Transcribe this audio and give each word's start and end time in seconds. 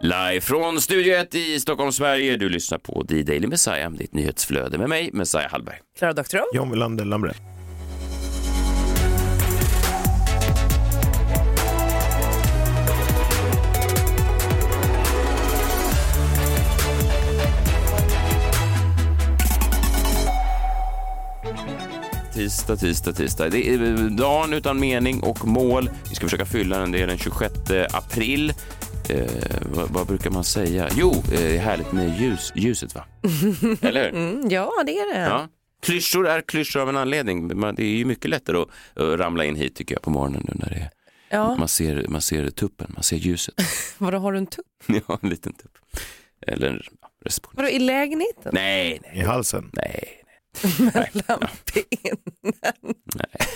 Live 0.00 0.40
från 0.40 0.80
Studio 0.80 1.14
1 1.14 1.34
i 1.34 1.60
Stockholm, 1.60 1.92
Sverige. 1.92 2.36
Du 2.36 2.48
lyssnar 2.48 2.78
på 2.78 3.04
The 3.08 3.22
Daily 3.22 3.46
Messiah, 3.46 3.90
ditt 3.90 4.14
nyhetsflöde 4.14 4.78
med 4.78 4.88
mig, 4.88 5.10
Messiah 5.12 5.50
Hallberg. 5.50 5.76
Klara 5.98 6.12
Doktorow. 6.12 6.44
John 6.54 6.70
Wilander 6.70 7.04
Lambrell. 7.04 7.34
Tisdag, 22.34 22.76
tisdag, 22.76 23.12
tisdag. 23.12 23.48
Det 23.48 23.68
är 23.68 24.10
dagen 24.10 24.52
utan 24.52 24.80
mening 24.80 25.20
och 25.22 25.46
mål. 25.46 25.90
Vi 26.08 26.14
ska 26.14 26.26
försöka 26.26 26.46
fylla 26.46 26.78
den. 26.78 26.92
Det 26.92 27.02
är 27.02 27.06
den 27.06 27.18
26 27.18 27.52
april. 27.92 28.52
Eh, 29.10 29.30
vad, 29.74 29.88
vad 29.90 30.06
brukar 30.06 30.30
man 30.30 30.44
säga? 30.44 30.88
Jo, 30.96 31.12
eh, 31.12 31.22
det 31.30 31.56
är 31.56 31.58
härligt 31.58 31.92
med 31.92 32.20
ljus, 32.20 32.52
ljuset, 32.54 32.94
va? 32.94 33.04
Eller 33.82 34.04
hur? 34.12 34.14
Mm, 34.20 34.48
ja, 34.50 34.72
det 34.86 34.98
är 34.98 35.14
det. 35.14 35.20
Ja. 35.20 35.48
Klyschor 35.82 36.26
är 36.28 36.40
klyschor 36.40 36.80
av 36.82 36.88
en 36.88 36.96
anledning. 36.96 37.58
Man- 37.60 37.74
Det 37.74 37.82
är 37.82 37.96
ju 37.96 38.04
mycket 38.04 38.30
lättare 38.30 38.56
att, 38.58 38.68
att 39.02 39.18
ramla 39.20 39.44
in 39.44 39.56
hit 39.56 39.74
tycker 39.76 39.94
jag 39.94 40.02
på 40.02 40.10
morgonen 40.10 40.42
nu 40.48 40.52
när 40.54 40.68
det 40.70 40.76
är, 40.76 40.90
Ja. 41.30 41.56
man, 41.56 41.68
ser, 41.68 42.06
man 42.08 42.20
ser 42.22 42.50
tuppen, 42.50 42.90
man 42.94 43.02
ser 43.02 43.16
ljuset. 43.16 43.54
Vadå, 43.98 44.18
har 44.18 44.32
du 44.32 44.38
en 44.38 44.46
tupp? 44.46 44.66
ja, 45.08 45.18
en 45.22 45.28
liten 45.30 45.52
tupp. 45.52 45.72
Eller 46.46 46.68
en 46.70 46.82
ja, 47.02 47.08
respons. 47.24 47.54
Vadå, 47.56 47.68
i 47.68 47.78
lägenheten? 47.78 48.50
Nej, 48.52 49.00
nej, 49.02 49.18
I 49.18 49.20
halsen. 49.24 49.70
nej. 49.72 50.14
Mellan 50.78 51.48
benen? 51.74 52.18
Nej. 53.14 53.48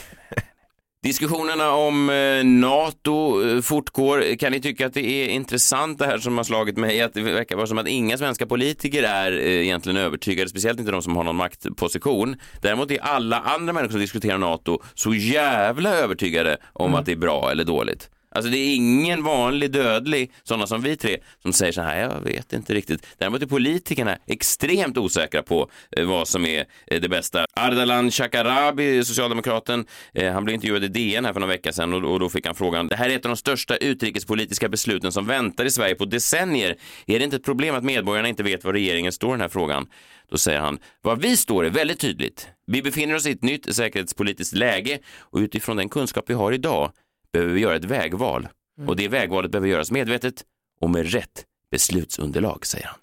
Diskussionerna 1.02 1.70
om 1.70 2.10
eh, 2.10 2.44
NATO 2.44 3.44
eh, 3.44 3.60
fortgår. 3.60 4.36
Kan 4.36 4.52
ni 4.52 4.60
tycka 4.60 4.86
att 4.86 4.94
det 4.94 5.06
är 5.06 5.28
intressant 5.28 5.98
det 5.98 6.06
här 6.06 6.18
som 6.18 6.36
har 6.36 6.44
slagit 6.44 6.76
mig? 6.76 7.02
Att 7.02 7.14
det 7.14 7.22
verkar 7.22 7.56
vara 7.56 7.66
som 7.66 7.78
att 7.78 7.88
inga 7.88 8.18
svenska 8.18 8.46
politiker 8.46 9.02
är 9.02 9.32
eh, 9.32 9.62
egentligen 9.62 9.96
övertygade, 9.96 10.50
speciellt 10.50 10.78
inte 10.78 10.92
de 10.92 11.02
som 11.02 11.16
har 11.16 11.24
någon 11.24 11.36
maktposition. 11.36 12.36
Däremot 12.60 12.90
är 12.90 12.98
alla 12.98 13.40
andra 13.40 13.72
människor 13.72 13.90
som 13.90 14.00
diskuterar 14.00 14.38
NATO 14.38 14.82
så 14.94 15.14
jävla 15.14 15.90
övertygade 15.90 16.56
om 16.72 16.94
att 16.94 17.06
det 17.06 17.12
är 17.12 17.16
bra 17.16 17.50
eller 17.50 17.64
dåligt. 17.64 18.10
Alltså 18.34 18.50
det 18.50 18.58
är 18.58 18.74
ingen 18.74 19.24
vanlig 19.24 19.70
dödlig, 19.70 20.32
sådana 20.42 20.66
som 20.66 20.82
vi 20.82 20.96
tre, 20.96 21.18
som 21.42 21.52
säger 21.52 21.72
så 21.72 21.80
här, 21.80 21.98
jag 21.98 22.20
vet 22.20 22.52
inte 22.52 22.74
riktigt. 22.74 23.06
Däremot 23.18 23.42
är 23.42 23.46
politikerna 23.46 24.18
extremt 24.26 24.98
osäkra 24.98 25.42
på 25.42 25.70
eh, 25.96 26.06
vad 26.06 26.28
som 26.28 26.46
är 26.46 26.64
eh, 26.86 27.00
det 27.00 27.08
bästa. 27.08 27.46
Ardalan 27.56 28.10
Shekarabi, 28.10 29.04
socialdemokraten, 29.04 29.86
eh, 30.14 30.32
han 30.32 30.44
blev 30.44 30.54
intervjuad 30.54 30.84
i 30.84 30.88
DN 30.88 31.24
här 31.24 31.32
för 31.32 31.40
några 31.40 31.52
veckor 31.52 31.72
sedan 31.72 31.92
och, 31.92 32.12
och 32.12 32.20
då 32.20 32.28
fick 32.28 32.46
han 32.46 32.54
frågan, 32.54 32.88
det 32.88 32.96
här 32.96 33.10
är 33.10 33.16
ett 33.16 33.24
av 33.24 33.30
de 33.30 33.36
största 33.36 33.76
utrikespolitiska 33.76 34.68
besluten 34.68 35.12
som 35.12 35.26
väntar 35.26 35.64
i 35.64 35.70
Sverige 35.70 35.94
på 35.94 36.04
decennier. 36.04 36.76
Är 37.06 37.18
det 37.18 37.24
inte 37.24 37.36
ett 37.36 37.44
problem 37.44 37.74
att 37.74 37.84
medborgarna 37.84 38.28
inte 38.28 38.42
vet 38.42 38.64
var 38.64 38.72
regeringen 38.72 39.12
står 39.12 39.30
i 39.30 39.32
den 39.32 39.40
här 39.40 39.48
frågan? 39.48 39.86
Då 40.30 40.38
säger 40.38 40.60
han, 40.60 40.78
vad 41.02 41.22
vi 41.22 41.36
står 41.36 41.64
är 41.66 41.70
väldigt 41.70 42.00
tydligt. 42.00 42.48
Vi 42.66 42.82
befinner 42.82 43.14
oss 43.14 43.26
i 43.26 43.30
ett 43.30 43.42
nytt 43.42 43.74
säkerhetspolitiskt 43.74 44.54
läge 44.54 44.98
och 45.18 45.38
utifrån 45.38 45.76
den 45.76 45.88
kunskap 45.88 46.24
vi 46.28 46.34
har 46.34 46.52
idag 46.52 46.92
behöver 47.32 47.52
vi 47.52 47.60
göra 47.60 47.76
ett 47.76 47.84
vägval. 47.84 48.48
Och 48.86 48.96
det 48.96 49.08
vägvalet 49.08 49.50
behöver 49.50 49.68
göras 49.68 49.90
medvetet 49.90 50.44
och 50.80 50.90
med 50.90 51.12
rätt 51.12 51.44
beslutsunderlag, 51.70 52.66
säger 52.66 52.86
han. 52.86 52.98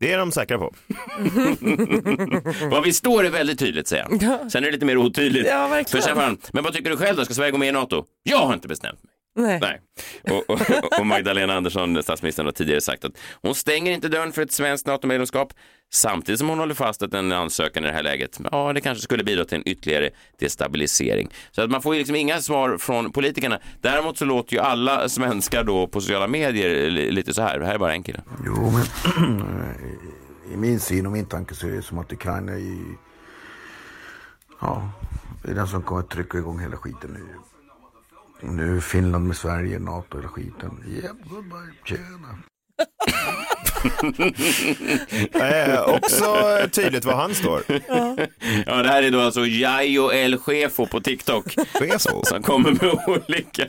Det 0.00 0.12
är 0.12 0.18
de 0.18 0.32
säkra 0.32 0.58
på. 0.58 0.74
Vad 2.70 2.84
vi 2.84 2.92
står 2.92 3.24
är 3.24 3.30
väldigt 3.30 3.58
tydligt, 3.58 3.88
säger 3.88 4.04
han. 4.04 4.50
Sen 4.50 4.62
är 4.62 4.66
det 4.66 4.72
lite 4.72 4.86
mer 4.86 4.96
otydligt. 4.96 5.46
Ja, 5.46 5.68
verkligen. 5.68 6.02
För 6.02 6.14
sen 6.14 6.38
men 6.52 6.64
vad 6.64 6.72
tycker 6.72 6.90
du 6.90 6.96
själv 6.96 7.16
då? 7.16 7.24
Ska 7.24 7.34
Sverige 7.34 7.50
gå 7.50 7.58
med 7.58 7.68
i 7.68 7.72
NATO? 7.72 8.04
Jag 8.22 8.38
har 8.38 8.54
inte 8.54 8.68
bestämt 8.68 9.02
mig. 9.02 9.11
Nej. 9.34 9.58
Nej. 9.62 9.80
Och, 10.30 10.50
och, 10.50 10.60
och 11.00 11.06
Magdalena 11.06 11.54
Andersson, 11.54 12.02
statsministern, 12.02 12.46
har 12.46 12.52
tidigare 12.52 12.80
sagt 12.80 13.04
att 13.04 13.12
hon 13.42 13.54
stänger 13.54 13.92
inte 13.92 14.08
dörren 14.08 14.32
för 14.32 14.42
ett 14.42 14.52
svenskt 14.52 14.86
NATO-medlemskap 14.86 15.52
samtidigt 15.92 16.38
som 16.38 16.48
hon 16.48 16.58
håller 16.58 16.74
fast 16.74 17.02
att 17.02 17.14
en 17.14 17.32
ansökan 17.32 17.84
i 17.84 17.86
det 17.86 17.92
här 17.92 18.02
läget, 18.02 18.40
ja, 18.52 18.72
det 18.72 18.80
kanske 18.80 19.02
skulle 19.02 19.24
bidra 19.24 19.44
till 19.44 19.56
en 19.58 19.68
ytterligare 19.68 20.10
destabilisering. 20.38 21.30
Så 21.50 21.62
att 21.62 21.70
man 21.70 21.82
får 21.82 21.94
ju 21.94 21.98
liksom 21.98 22.16
inga 22.16 22.40
svar 22.40 22.78
från 22.78 23.12
politikerna. 23.12 23.58
Däremot 23.80 24.18
så 24.18 24.24
låter 24.24 24.52
ju 24.54 24.58
alla 24.60 25.08
svenskar 25.08 25.64
då 25.64 25.86
på 25.86 26.00
sociala 26.00 26.26
medier 26.26 26.90
li- 26.90 27.10
lite 27.10 27.34
så 27.34 27.42
här. 27.42 27.58
Det 27.58 27.66
här 27.66 27.74
är 27.74 27.78
bara 27.78 27.92
en 27.92 28.02
kille. 28.02 28.22
Jo, 28.46 28.70
men 28.70 29.42
i 30.52 30.56
min 30.56 30.80
syn 30.80 31.06
och 31.06 31.12
min 31.12 31.26
tanke 31.26 31.54
så 31.54 31.66
är 31.66 31.70
det 31.70 31.82
som 31.82 31.98
att 31.98 32.12
Ukraina 32.12 32.52
är 32.52 32.56
i... 32.58 32.78
Ja, 34.60 34.90
det 35.44 35.50
är 35.50 35.54
den 35.54 35.66
som 35.68 35.82
kommer 35.82 36.00
att 36.00 36.10
trycka 36.10 36.38
igång 36.38 36.58
hela 36.60 36.76
skiten 36.76 37.10
nu. 37.10 37.26
Nu 38.42 38.80
Finland 38.80 39.26
med 39.26 39.36
Sverige, 39.36 39.78
NATO, 39.78 40.18
hela 40.18 40.28
skiten. 40.28 40.84
Yeah, 40.86 41.16
goodbye, 41.30 41.72
tjena. 41.84 42.38
Eh, 45.34 45.82
också 45.88 46.58
tydligt 46.72 47.04
var 47.04 47.14
han 47.14 47.34
står. 47.34 47.62
Ja, 48.66 48.82
det 48.82 48.88
här 48.88 49.02
är 49.02 49.10
då 49.10 49.20
alltså 49.20 49.46
Jajo 49.46 50.12
El 50.12 50.38
Chefo 50.38 50.86
på 50.86 51.00
TikTok. 51.00 51.54
Cheso. 51.72 52.22
som 52.24 52.42
kommer 52.42 52.70
med 52.70 52.98
olika 53.06 53.62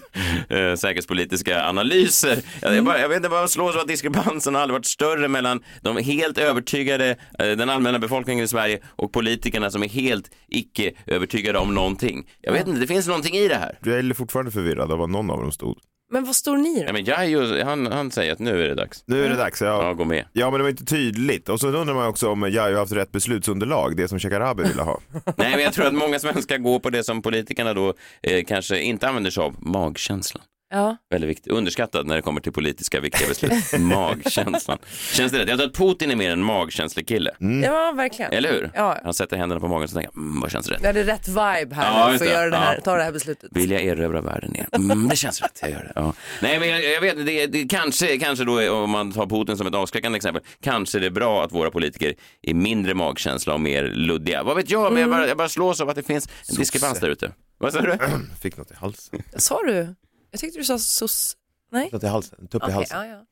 eh, 0.50 0.76
säkerhetspolitiska 0.76 1.66
analyser. 1.66 2.38
Jag, 2.62 2.76
jag, 2.76 2.86
bara, 2.86 3.00
jag 3.00 3.10
vet 3.10 3.16
inte 3.16 3.30
vad 3.30 3.50
slås 3.50 3.76
av 3.76 3.82
att 3.82 3.88
diskrepansen 3.88 4.56
har 4.56 4.62
aldrig 4.62 4.74
varit 4.74 4.86
större 4.86 5.28
mellan 5.28 5.64
de 5.82 5.98
helt 5.98 6.38
övertygade, 6.38 7.10
eh, 7.40 7.48
den 7.48 7.70
allmänna 7.70 8.00
befolkningen 8.00 8.46
i 8.46 8.48
Sverige 8.48 8.80
och 8.86 9.12
politikerna 9.12 9.72
som 9.72 9.84
är 9.84 9.90
helt 9.90 10.32
icke 10.48 10.92
övertygade 11.08 11.60
om 11.60 11.74
någonting. 11.74 12.30
Jag 12.42 12.54
vet 12.54 12.68
inte, 12.68 12.80
det 12.80 12.88
finns 12.88 13.08
någonting 13.08 13.36
i 13.36 13.48
det 13.48 13.56
här. 13.56 13.78
Jag 13.84 14.00
är 14.00 14.14
fortfarande 14.14 14.52
förvirrad 14.52 14.92
av 14.92 14.98
vad 14.98 15.10
någon 15.10 15.30
av 15.30 15.42
dem 15.42 15.52
stod. 15.52 15.78
Men 16.14 16.26
vad 16.26 16.36
står 16.36 16.58
ni 16.58 16.76
då? 16.76 16.84
Nej, 16.84 16.94
men 16.94 17.06
Jajo, 17.06 17.64
han, 17.64 17.86
han 17.86 18.12
säger 18.12 18.34
att 18.34 18.40
nu 18.40 18.64
är 18.64 18.68
det 18.68 18.76
dags. 18.76 19.04
Nu 19.06 19.26
är 19.26 19.30
det 19.30 19.36
dags. 19.36 19.62
Ja, 19.62 19.84
Ja, 19.84 19.94
gå 19.94 20.06
med. 20.06 20.26
ja 20.34 20.52
men 20.52 20.60
det 20.60 20.64
var 20.64 20.70
inte 20.70 20.86
tydligt. 20.86 21.50
Och 21.50 21.60
så 21.60 21.68
undrar 21.68 21.94
man 21.96 22.08
också 22.08 22.30
om 22.30 22.52
jag 22.54 22.64
har 22.64 22.74
haft 22.74 22.92
rätt 22.92 23.12
beslutsunderlag, 23.12 23.98
det 23.98 24.08
som 24.08 24.20
Shekarabi 24.20 24.64
ville 24.64 24.82
ha. 24.82 25.00
Nej, 25.38 25.52
men 25.52 25.60
jag 25.60 25.74
tror 25.74 25.86
att 25.86 25.94
många 25.94 26.20
svenskar 26.20 26.58
går 26.58 26.80
på 26.80 26.90
det 26.90 27.04
som 27.04 27.22
politikerna 27.22 27.74
då 27.74 27.94
eh, 28.24 28.44
kanske 28.44 28.80
inte 28.80 29.08
använder 29.08 29.32
sig 29.32 29.44
av, 29.44 29.56
magkänslan. 29.60 30.44
Ja. 30.74 30.98
Väldigt 31.10 31.30
viktigt. 31.30 31.54
Underskattad 31.54 32.08
när 32.08 32.16
det 32.16 32.22
kommer 32.22 32.42
till 32.42 32.52
politiska 32.52 33.00
viktiga 33.00 33.28
beslut. 33.28 33.54
Magkänslan. 33.80 34.78
Känns 35.14 35.32
det 35.32 35.40
rätt? 35.40 35.50
Jag 35.50 35.58
tror 35.58 35.68
att 35.70 35.76
Putin 35.76 36.12
är 36.12 36.16
mer 36.16 36.32
en 36.32 36.44
magkänslig 36.44 37.08
kille. 37.08 37.32
ja, 37.64 37.92
verkligen. 37.98 38.32
Eller 38.32 38.52
hur? 38.52 38.72
Ja. 38.74 38.98
Han 39.04 39.14
sätter 39.14 39.38
händerna 39.38 39.60
på 39.62 39.68
magen 39.68 39.84
och 39.84 39.90
så 39.90 39.96
tänker 39.96 40.18
mm, 40.18 40.40
vad 40.42 40.52
känns 40.52 40.70
rätt? 40.70 40.82
Vi 40.82 40.88
hade 40.88 41.04
rätt 41.04 41.28
vibe 41.28 41.76
här 41.76 42.00
Ja, 42.00 42.06
för 42.08 42.14
att 42.14 42.20
det. 42.20 42.26
göra 42.26 42.50
det 42.50 42.58
här, 42.58 42.76
Ja. 42.76 42.82
ta 42.82 42.96
det 42.98 43.04
här 43.04 43.12
beslutet. 43.12 43.50
Vill 43.54 43.72
jag 43.72 43.82
erövra 43.84 44.22
världen 44.22 44.56
igen? 44.56 44.68
Mm, 44.72 45.08
det 45.10 45.16
känns 45.16 45.42
rätt, 45.42 45.60
jag 45.62 45.72
gör 45.72 45.80
det. 45.84 45.92
Ja. 45.96 46.14
Nej, 46.42 46.60
men 46.60 46.70
jag, 46.70 46.84
jag 46.84 47.02
vet, 47.02 47.26
det, 47.26 47.48
det, 47.48 47.68
kanske, 47.68 48.18
kanske 48.18 48.46
då, 48.46 48.72
om 48.74 48.90
man 48.90 49.12
tar 49.12 49.26
Putin 49.26 49.58
som 49.58 49.68
ett 49.68 49.76
avskräckande 49.76 50.16
exempel, 50.18 50.44
kanske 50.62 51.00
det 51.00 51.06
är 51.06 51.10
bra 51.10 51.44
att 51.44 51.52
våra 51.52 51.72
politiker 51.72 52.14
är 52.42 52.54
mindre 52.54 52.94
magkänsla 52.94 53.54
och 53.54 53.62
mer 53.62 53.84
luddiga. 53.84 54.44
Vad 54.44 54.56
vet 54.56 54.70
jag, 54.70 54.94
men 54.94 55.02
jag 55.02 55.10
bara, 55.12 55.28
jag 55.28 55.38
bara 55.38 55.50
slås 55.50 55.82
av 55.82 55.90
att 55.90 55.96
det 55.96 56.04
finns 56.04 56.30
en 56.50 56.56
diskrepans 56.56 57.00
där 57.00 57.10
ute. 57.10 57.32
Vad 57.58 57.74
sa 57.74 57.82
du? 57.82 57.98
Fick 58.42 58.58
något 58.58 58.72
i 58.72 58.76
halsen. 58.76 59.24
Sa 59.36 59.62
du? 59.64 59.96
Jag 60.34 60.40
tyckte 60.40 60.60
du 60.60 60.66
sa 60.66 60.80
sos... 60.80 61.38
Nej? 61.72 61.90
Något 61.92 62.04
i 62.04 62.08
halsen. 62.08 62.40
En 62.42 62.48
tupp 62.48 62.64
i 62.64 62.66
Okej, 62.66 62.74
halsen. 62.74 62.98
ja, 62.98 63.06
ja. 63.06 63.26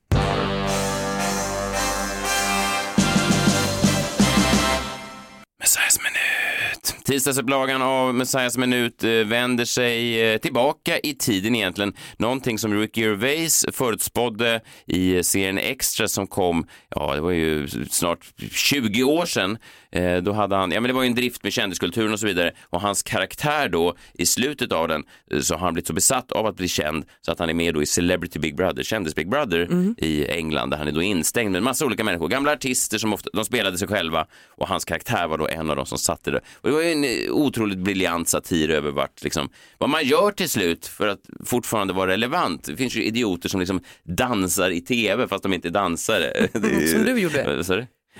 Messiahs 5.60 5.98
minut. 5.98 7.04
Tisdagsupplagan 7.04 7.82
av 7.82 8.14
Messiahs 8.14 8.56
minut 8.56 9.04
eh, 9.04 9.10
vänder 9.10 9.64
sig 9.64 10.22
eh, 10.32 10.38
tillbaka 10.38 10.98
i 10.98 11.14
tiden 11.14 11.54
egentligen. 11.54 11.94
Någonting 12.16 12.58
som 12.58 12.74
Ricky 12.74 13.00
Gervais 13.00 13.64
förutspådde 13.72 14.60
i 14.86 15.24
serien 15.24 15.58
Extra 15.58 16.08
som 16.08 16.26
kom, 16.26 16.66
ja 16.88 17.14
det 17.14 17.20
var 17.20 17.30
ju 17.30 17.68
snart 17.90 18.32
20 18.52 19.02
år 19.02 19.26
sedan. 19.26 19.58
Eh, 19.92 20.16
Då 20.22 20.32
hade 20.32 20.56
han, 20.56 20.70
ja 20.72 20.80
men 20.80 20.88
det 20.88 20.94
var 20.94 21.02
ju 21.02 21.06
en 21.06 21.14
drift 21.14 21.42
med 21.42 21.52
kändiskulturen 21.52 22.12
och 22.12 22.20
så 22.20 22.26
vidare 22.26 22.52
och 22.70 22.80
hans 22.80 23.02
karaktär 23.02 23.68
då 23.68 23.94
i 24.14 24.26
slutet 24.26 24.72
av 24.72 24.88
den 24.88 25.04
eh, 25.30 25.40
så 25.40 25.54
har 25.54 25.60
han 25.60 25.74
blivit 25.74 25.86
så 25.86 25.92
besatt 25.92 26.32
av 26.32 26.46
att 26.46 26.56
bli 26.56 26.68
känd 26.68 27.04
så 27.20 27.32
att 27.32 27.38
han 27.38 27.48
är 27.50 27.54
med 27.54 27.74
då 27.74 27.82
i 27.82 27.86
Celebrity 27.86 28.38
Big 28.38 28.56
Brother, 28.56 28.82
Kändis 28.82 29.14
Big 29.14 29.28
Brother 29.30 29.68
i 29.98 30.26
England 30.30 30.70
där 30.70 30.78
han 30.78 30.88
är 30.88 30.92
då 30.92 31.02
instängd 31.02 31.50
med 31.52 31.58
en 31.58 31.64
massa 31.64 31.86
olika 31.86 32.04
människor, 32.04 32.28
gamla 32.28 32.52
artister 32.52 32.98
som 32.98 33.12
ofta, 33.12 33.30
de 33.32 33.44
spelade 33.44 33.78
sig 33.78 33.88
själva 33.88 34.26
och 34.48 34.68
hans 34.68 34.84
karaktär 34.84 35.26
var 35.26 35.38
då 35.38 35.48
en 35.48 35.70
av 35.70 35.76
de 35.76 35.86
som 35.86 35.98
satte 35.98 36.30
det. 36.30 36.40
Och 36.54 36.68
det 36.68 36.74
var 36.74 36.82
ju 36.82 36.92
en 36.92 37.04
eh, 37.04 37.10
otroligt 37.30 37.78
briljant 37.78 38.28
satir 38.28 38.70
över 38.70 38.90
vart, 38.90 39.22
liksom, 39.24 39.48
vad 39.78 39.90
man 39.90 40.04
gör 40.04 40.30
till 40.30 40.48
slut 40.48 40.86
för 40.86 41.08
att 41.08 41.20
fortfarande 41.44 41.92
vara 41.92 42.10
relevant. 42.10 42.64
Det 42.64 42.76
finns 42.76 42.96
ju 42.96 43.04
idioter 43.04 43.48
som 43.48 43.60
liksom 43.60 43.80
dansar 44.04 44.70
i 44.70 44.80
tv 44.80 45.28
fast 45.28 45.42
de 45.42 45.52
inte 45.52 45.68
är 45.68 45.72
dansare. 45.72 46.48
Som 46.86 47.04
du 47.04 47.20
gjorde. 47.20 47.42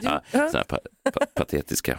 Ja, 0.00 0.20
såna 0.32 0.48
här 0.52 0.64
pa 0.64 0.78
pa 1.14 1.26
patetiska 1.34 1.98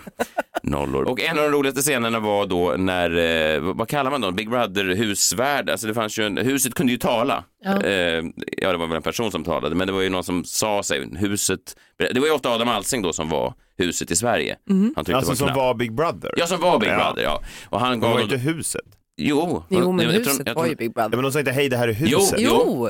nollor. 0.63 1.04
Och 1.04 1.22
en 1.22 1.38
av 1.40 1.44
de 1.44 1.50
roligaste 1.51 1.81
scenerna 1.81 2.19
var 2.19 2.45
då 2.45 2.74
när, 2.78 3.18
eh, 3.56 3.60
vad 3.62 3.88
kallar 3.88 4.12
man 4.12 4.22
dem, 4.22 4.36
Big 4.36 4.50
Brother 4.50 4.95
husvärd, 4.95 5.69
alltså 5.69 5.88
det 5.88 5.94
fanns 5.94 6.19
ju 6.19 6.25
en, 6.25 6.38
huset 6.38 6.74
kunde 6.74 6.92
ju 6.92 6.98
tala. 6.98 7.44
Ja. 7.63 7.84
Eh, 7.84 8.24
ja, 8.57 8.72
det 8.72 8.78
var 8.78 8.88
väl 8.88 8.95
en 8.95 9.01
person 9.01 9.31
som 9.31 9.44
talade, 9.44 9.75
men 9.75 9.88
det 9.88 9.94
var 9.94 10.01
ju 10.01 10.10
någon 10.10 10.24
som 10.24 10.44
sa 10.45 10.84
sig, 10.84 11.10
huset, 11.18 11.60
det 11.98 12.19
var 12.19 12.28
ju 12.28 12.34
ofta 12.34 12.50
Adam 12.50 12.68
Alsing 12.69 13.01
då 13.01 13.13
som 13.13 13.30
var 13.30 13.54
huset 13.78 14.12
i 14.12 14.16
Sverige. 14.16 14.57
Han 14.68 14.94
tyckte 14.96 15.16
Alltså 15.16 15.31
det 15.31 15.38
som 15.38 15.54
var 15.54 15.74
Big 15.74 15.94
Brother? 15.94 16.31
Ja, 16.38 16.48
som 16.48 16.62
var 16.62 16.80
Big 16.80 16.89
Ja. 16.89 16.96
Brother, 16.96 17.24
ja. 17.24 17.42
Och 17.69 17.80
han 17.80 17.92
Det 17.92 17.98
gav 17.98 18.10
var 18.12 18.18
då- 18.18 18.24
inte 18.24 18.38
huset? 18.38 18.81
Jo. 19.18 19.63
Jo, 19.69 19.92
men 19.92 20.06
jag 20.06 20.13
huset 20.13 20.48
jag 20.48 20.56
var 20.56 20.66
ju 20.66 20.75
Big 20.75 20.89
Ja, 20.89 20.92
Brother. 20.94 21.10
men 21.18 21.24
de 21.24 21.31
sa 21.31 21.39
inte 21.39 21.51
hej 21.51 21.69
det 21.69 21.78
här 21.78 21.88
är 21.88 21.98
Jo, 22.00 22.19
huset? 22.19 22.39
Jo! 22.42 22.89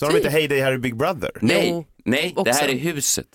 Sa 0.00 0.08
de 0.10 0.16
inte 0.16 0.28
hej 0.30 0.48
det 0.48 0.60
här 0.62 0.72
är 0.72 0.78
Big 0.78 0.96
Brother? 0.96 1.30
Nej, 1.40 1.68
Jo, 1.70 1.84
nej, 2.04 2.34
det 2.44 2.52
här 2.52 2.68
är 2.68 2.74
huset. 2.78 3.26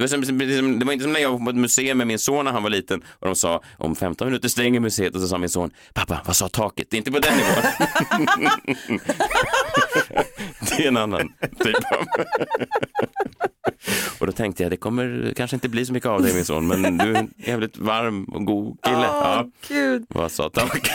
Det 0.00 0.16
var, 0.16 0.22
som, 0.24 0.78
det 0.78 0.84
var 0.84 0.92
inte 0.92 1.02
som 1.02 1.12
när 1.12 1.20
jag 1.20 1.30
var 1.30 1.38
på 1.38 1.50
ett 1.50 1.56
museum 1.56 1.98
med 1.98 2.06
min 2.06 2.18
son 2.18 2.44
när 2.44 2.52
han 2.52 2.62
var 2.62 2.70
liten 2.70 3.02
och 3.18 3.26
de 3.26 3.36
sa 3.36 3.62
om 3.78 3.96
15 3.96 4.26
minuter 4.26 4.48
stänger 4.48 4.80
museet 4.80 5.14
och 5.14 5.20
så 5.20 5.28
sa 5.28 5.38
min 5.38 5.48
son 5.48 5.70
pappa 5.94 6.20
vad 6.26 6.36
sa 6.36 6.48
taket? 6.48 6.86
Det 6.90 6.96
är 6.96 6.98
inte 6.98 7.12
på 7.12 7.18
den 7.18 7.34
nivån. 7.36 9.00
det 10.80 10.84
är 10.84 10.88
en 10.88 10.96
annan 10.96 11.32
typ 11.40 11.92
av. 11.92 12.00
och 14.18 14.26
då 14.26 14.32
tänkte 14.32 14.62
jag 14.62 14.72
det 14.72 14.76
kommer 14.76 15.32
kanske 15.36 15.56
inte 15.56 15.68
bli 15.68 15.86
så 15.86 15.92
mycket 15.92 16.08
av 16.08 16.22
dig 16.22 16.34
min 16.34 16.44
son 16.44 16.68
men 16.68 16.98
du 16.98 17.04
är 17.04 17.14
en 17.18 17.34
jävligt 17.36 17.76
varm 17.76 18.24
och 18.24 18.44
god 18.44 18.78
kille. 18.82 18.96
ja. 18.96 19.46
Gud. 19.68 20.04
Vad 20.08 20.32
sa 20.32 20.50
taket? 20.50 20.92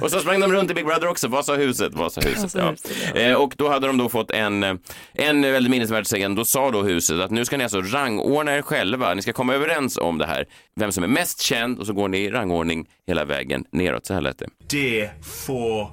och 0.02 0.10
så 0.10 0.20
sprang 0.20 0.40
de 0.40 0.52
runt 0.52 0.70
i 0.70 0.74
Big 0.74 0.86
Brother 0.86 1.08
också. 1.08 1.28
Vad 1.28 1.44
sa 1.44 1.54
huset? 1.54 1.94
Vad 1.94 2.12
sa 2.12 2.20
huset? 2.20 2.54
Ja. 2.54 2.74
Eh, 3.20 3.34
och 3.34 3.54
då 3.56 3.68
hade 3.68 3.86
de 3.86 3.98
då 3.98 4.08
fått 4.08 4.30
en, 4.30 4.62
eh, 4.62 4.74
en 5.14 5.42
väldigt 5.42 5.70
minnesvärd 5.70 6.04
scen. 6.04 6.34
Då 6.34 6.44
sa 6.44 6.70
då 6.70 6.82
huset 6.82 7.20
att 7.20 7.30
nu 7.30 7.44
ska 7.44 7.56
ni 7.56 7.64
alltså 7.64 7.80
rangordna 7.80 8.56
er 8.56 8.62
själva. 8.62 9.14
Ni 9.14 9.22
ska 9.22 9.32
komma 9.32 9.54
överens 9.54 9.96
om 9.96 10.18
det 10.18 10.26
här. 10.26 10.44
Vem 10.76 10.92
som 10.92 11.04
är 11.04 11.08
mest 11.08 11.40
känd 11.40 11.78
och 11.78 11.86
så 11.86 11.92
går 11.92 12.08
ni 12.08 12.18
i 12.18 12.30
rangordning 12.30 12.86
hela 13.06 13.24
vägen 13.24 13.64
neråt. 13.72 14.06
Så 14.06 14.14
här 14.14 14.20
lät 14.20 14.38
det. 14.38 14.48
Day 14.70 15.10
4. 15.46 15.88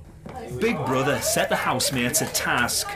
Big 0.61 0.77
Brother 0.85 1.19
set 1.19 1.49
the 1.49 1.55
housemates 1.55 2.21
a 2.21 2.25
task. 2.25 2.87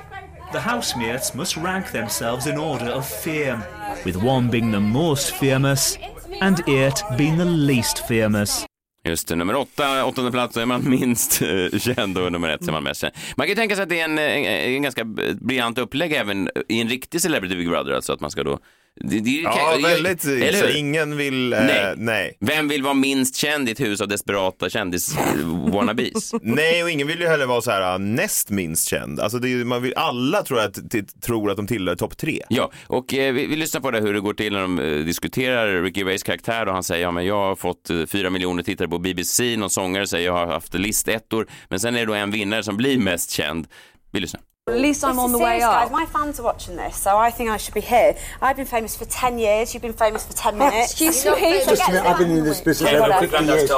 The 0.51 0.59
housemates 0.59 1.35
must 1.35 1.57
rank 1.57 1.91
themselves 1.91 2.47
in 2.47 2.57
order 2.57 2.91
of 2.91 3.07
fame, 3.07 3.59
with 4.05 4.15
one 4.15 4.49
being 4.49 4.71
the 4.71 4.79
most 4.79 5.31
famous 5.31 5.97
and 6.41 6.59
eight 6.67 7.03
being 7.17 7.37
the 7.37 7.45
least 7.45 8.07
famous. 8.07 8.65
Just 9.03 9.27
det, 9.27 9.35
nummer 9.35 9.55
åtta, 9.55 10.05
åttonde 10.05 10.31
plats 10.31 10.53
så 10.53 10.59
är 10.59 10.65
man 10.65 10.89
minst 10.89 11.41
eh, 11.41 11.79
känd 11.79 12.17
och 12.17 12.31
nummer 12.31 12.49
ett 12.49 12.63
så 12.63 12.69
är 12.69 12.73
man 12.73 12.83
mest 12.83 13.01
känd. 13.01 13.13
Man 13.35 13.45
kan 13.45 13.49
ju 13.49 13.55
tänka 13.55 13.75
sig 13.75 13.83
att 13.83 13.89
det 13.89 13.99
är 13.99 14.05
en, 14.05 14.17
en, 14.17 14.45
en 14.45 14.81
ganska 14.81 15.03
briljant 15.41 15.77
upplägg 15.77 16.13
även 16.13 16.49
i 16.67 16.81
en 16.81 16.89
riktig 16.89 17.21
Celebrity 17.21 17.55
Big 17.55 17.69
Brother, 17.69 17.91
alltså 17.91 18.13
att 18.13 18.19
man 18.19 18.31
ska 18.31 18.43
då... 18.43 18.59
Det, 19.03 19.19
det, 19.19 19.29
Ja, 19.31 19.71
jag- 19.73 19.81
väldigt. 19.89 20.25
Eller 20.25 20.67
hur? 20.67 20.75
ingen 20.77 21.17
vill... 21.17 21.53
Eh, 21.53 21.59
Nej. 21.63 21.93
nej. 21.97 22.37
Vem 22.39 22.67
vill 22.67 22.83
vara 22.83 22.93
minst 22.93 23.35
känd 23.35 23.69
i 23.69 23.71
ett 23.71 23.79
hus 23.79 24.01
av 24.01 24.07
desperata 24.07 24.69
kändis-wannabes? 24.69 26.33
Nej, 26.41 26.83
och 26.83 26.89
ingen 26.89 27.07
vill 27.07 27.19
ju 27.19 27.27
heller 27.27 27.45
vara 27.45 27.61
så 27.61 27.71
här 27.71 27.93
uh, 27.93 27.99
näst 27.99 28.49
minst 28.49 28.87
känd. 28.89 29.19
Alltså 29.19 29.39
det 29.39 29.65
man 29.65 29.81
vill, 29.81 29.93
alla 29.95 30.43
tror 30.43 30.59
att, 30.59 30.91
t- 30.91 31.01
tror 31.21 31.51
att 31.51 31.57
de 31.57 31.67
tillhör 31.67 31.95
topp 31.95 32.17
tre. 32.17 32.41
ja, 32.49 32.71
och 32.87 33.13
eh, 33.13 33.33
vi, 33.33 33.45
vi 33.47 33.55
lyssnar 33.55 33.81
på 33.81 33.91
det 33.91 33.99
hur 34.01 34.13
det 34.13 34.19
går 34.19 34.33
till 34.33 34.53
när 34.53 34.61
de 34.61 34.79
eh, 34.79 34.85
diskuterar 35.05 35.81
Ricky 35.83 35.99
Gervais 35.99 36.23
karaktär 36.23 36.65
och 36.67 36.73
han 36.73 36.83
säger 36.83 37.03
ja 37.03 37.11
men 37.11 37.25
jag 37.25 37.35
har 37.35 37.55
fått 37.55 37.89
eh, 37.89 38.05
fyra 38.05 38.29
miljoner 38.29 38.63
tittare 38.63 38.87
på 38.87 38.99
BBC, 38.99 39.57
någon 39.57 39.69
sångare 39.69 40.07
säger 40.07 40.25
jag 40.25 40.33
har 40.33 40.47
haft 40.47 40.73
listettor, 40.73 41.47
men 41.69 41.79
sen 41.79 41.95
är 41.95 41.99
det 41.99 42.05
då 42.05 42.13
en 42.13 42.31
vinnare 42.31 42.63
som 42.63 42.77
blir 42.77 42.97
mest 42.97 43.31
känd. 43.31 43.67
Vi 44.11 44.19
lyssnar. 44.19 44.41
At 44.73 44.79
least 44.79 45.03
I'm 45.03 45.19
on 45.19 45.31
the 45.31 45.37
way 45.37 45.59
Serious, 45.59 45.63
up. 45.65 45.71
guys, 45.71 45.91
my 45.91 46.05
fans 46.05 46.39
are 46.39 46.43
watching 46.43 46.75
this, 46.75 46.95
so 46.95 47.17
I 47.17 47.31
think 47.31 47.49
I 47.49 47.57
should 47.57 47.73
be 47.73 47.81
here. 47.81 48.15
I've 48.41 48.57
been 48.57 48.65
famous 48.65 48.95
for 48.95 49.05
10 49.05 49.37
years, 49.39 49.73
you've 49.73 49.83
been 49.83 49.93
famous 49.93 50.25
for 50.25 50.33
10 50.33 50.57
minutes. 50.57 50.91
Excuse 50.91 51.25
me? 51.25 51.61
Just 51.65 51.87
a 51.87 51.91
minute, 51.91 52.05
I've 52.05 52.17
been 52.17 52.31
in 52.31 52.43
this 52.43 52.61
business 52.61 52.93
over 52.93 53.27
50 53.27 53.45
years. 53.45 53.69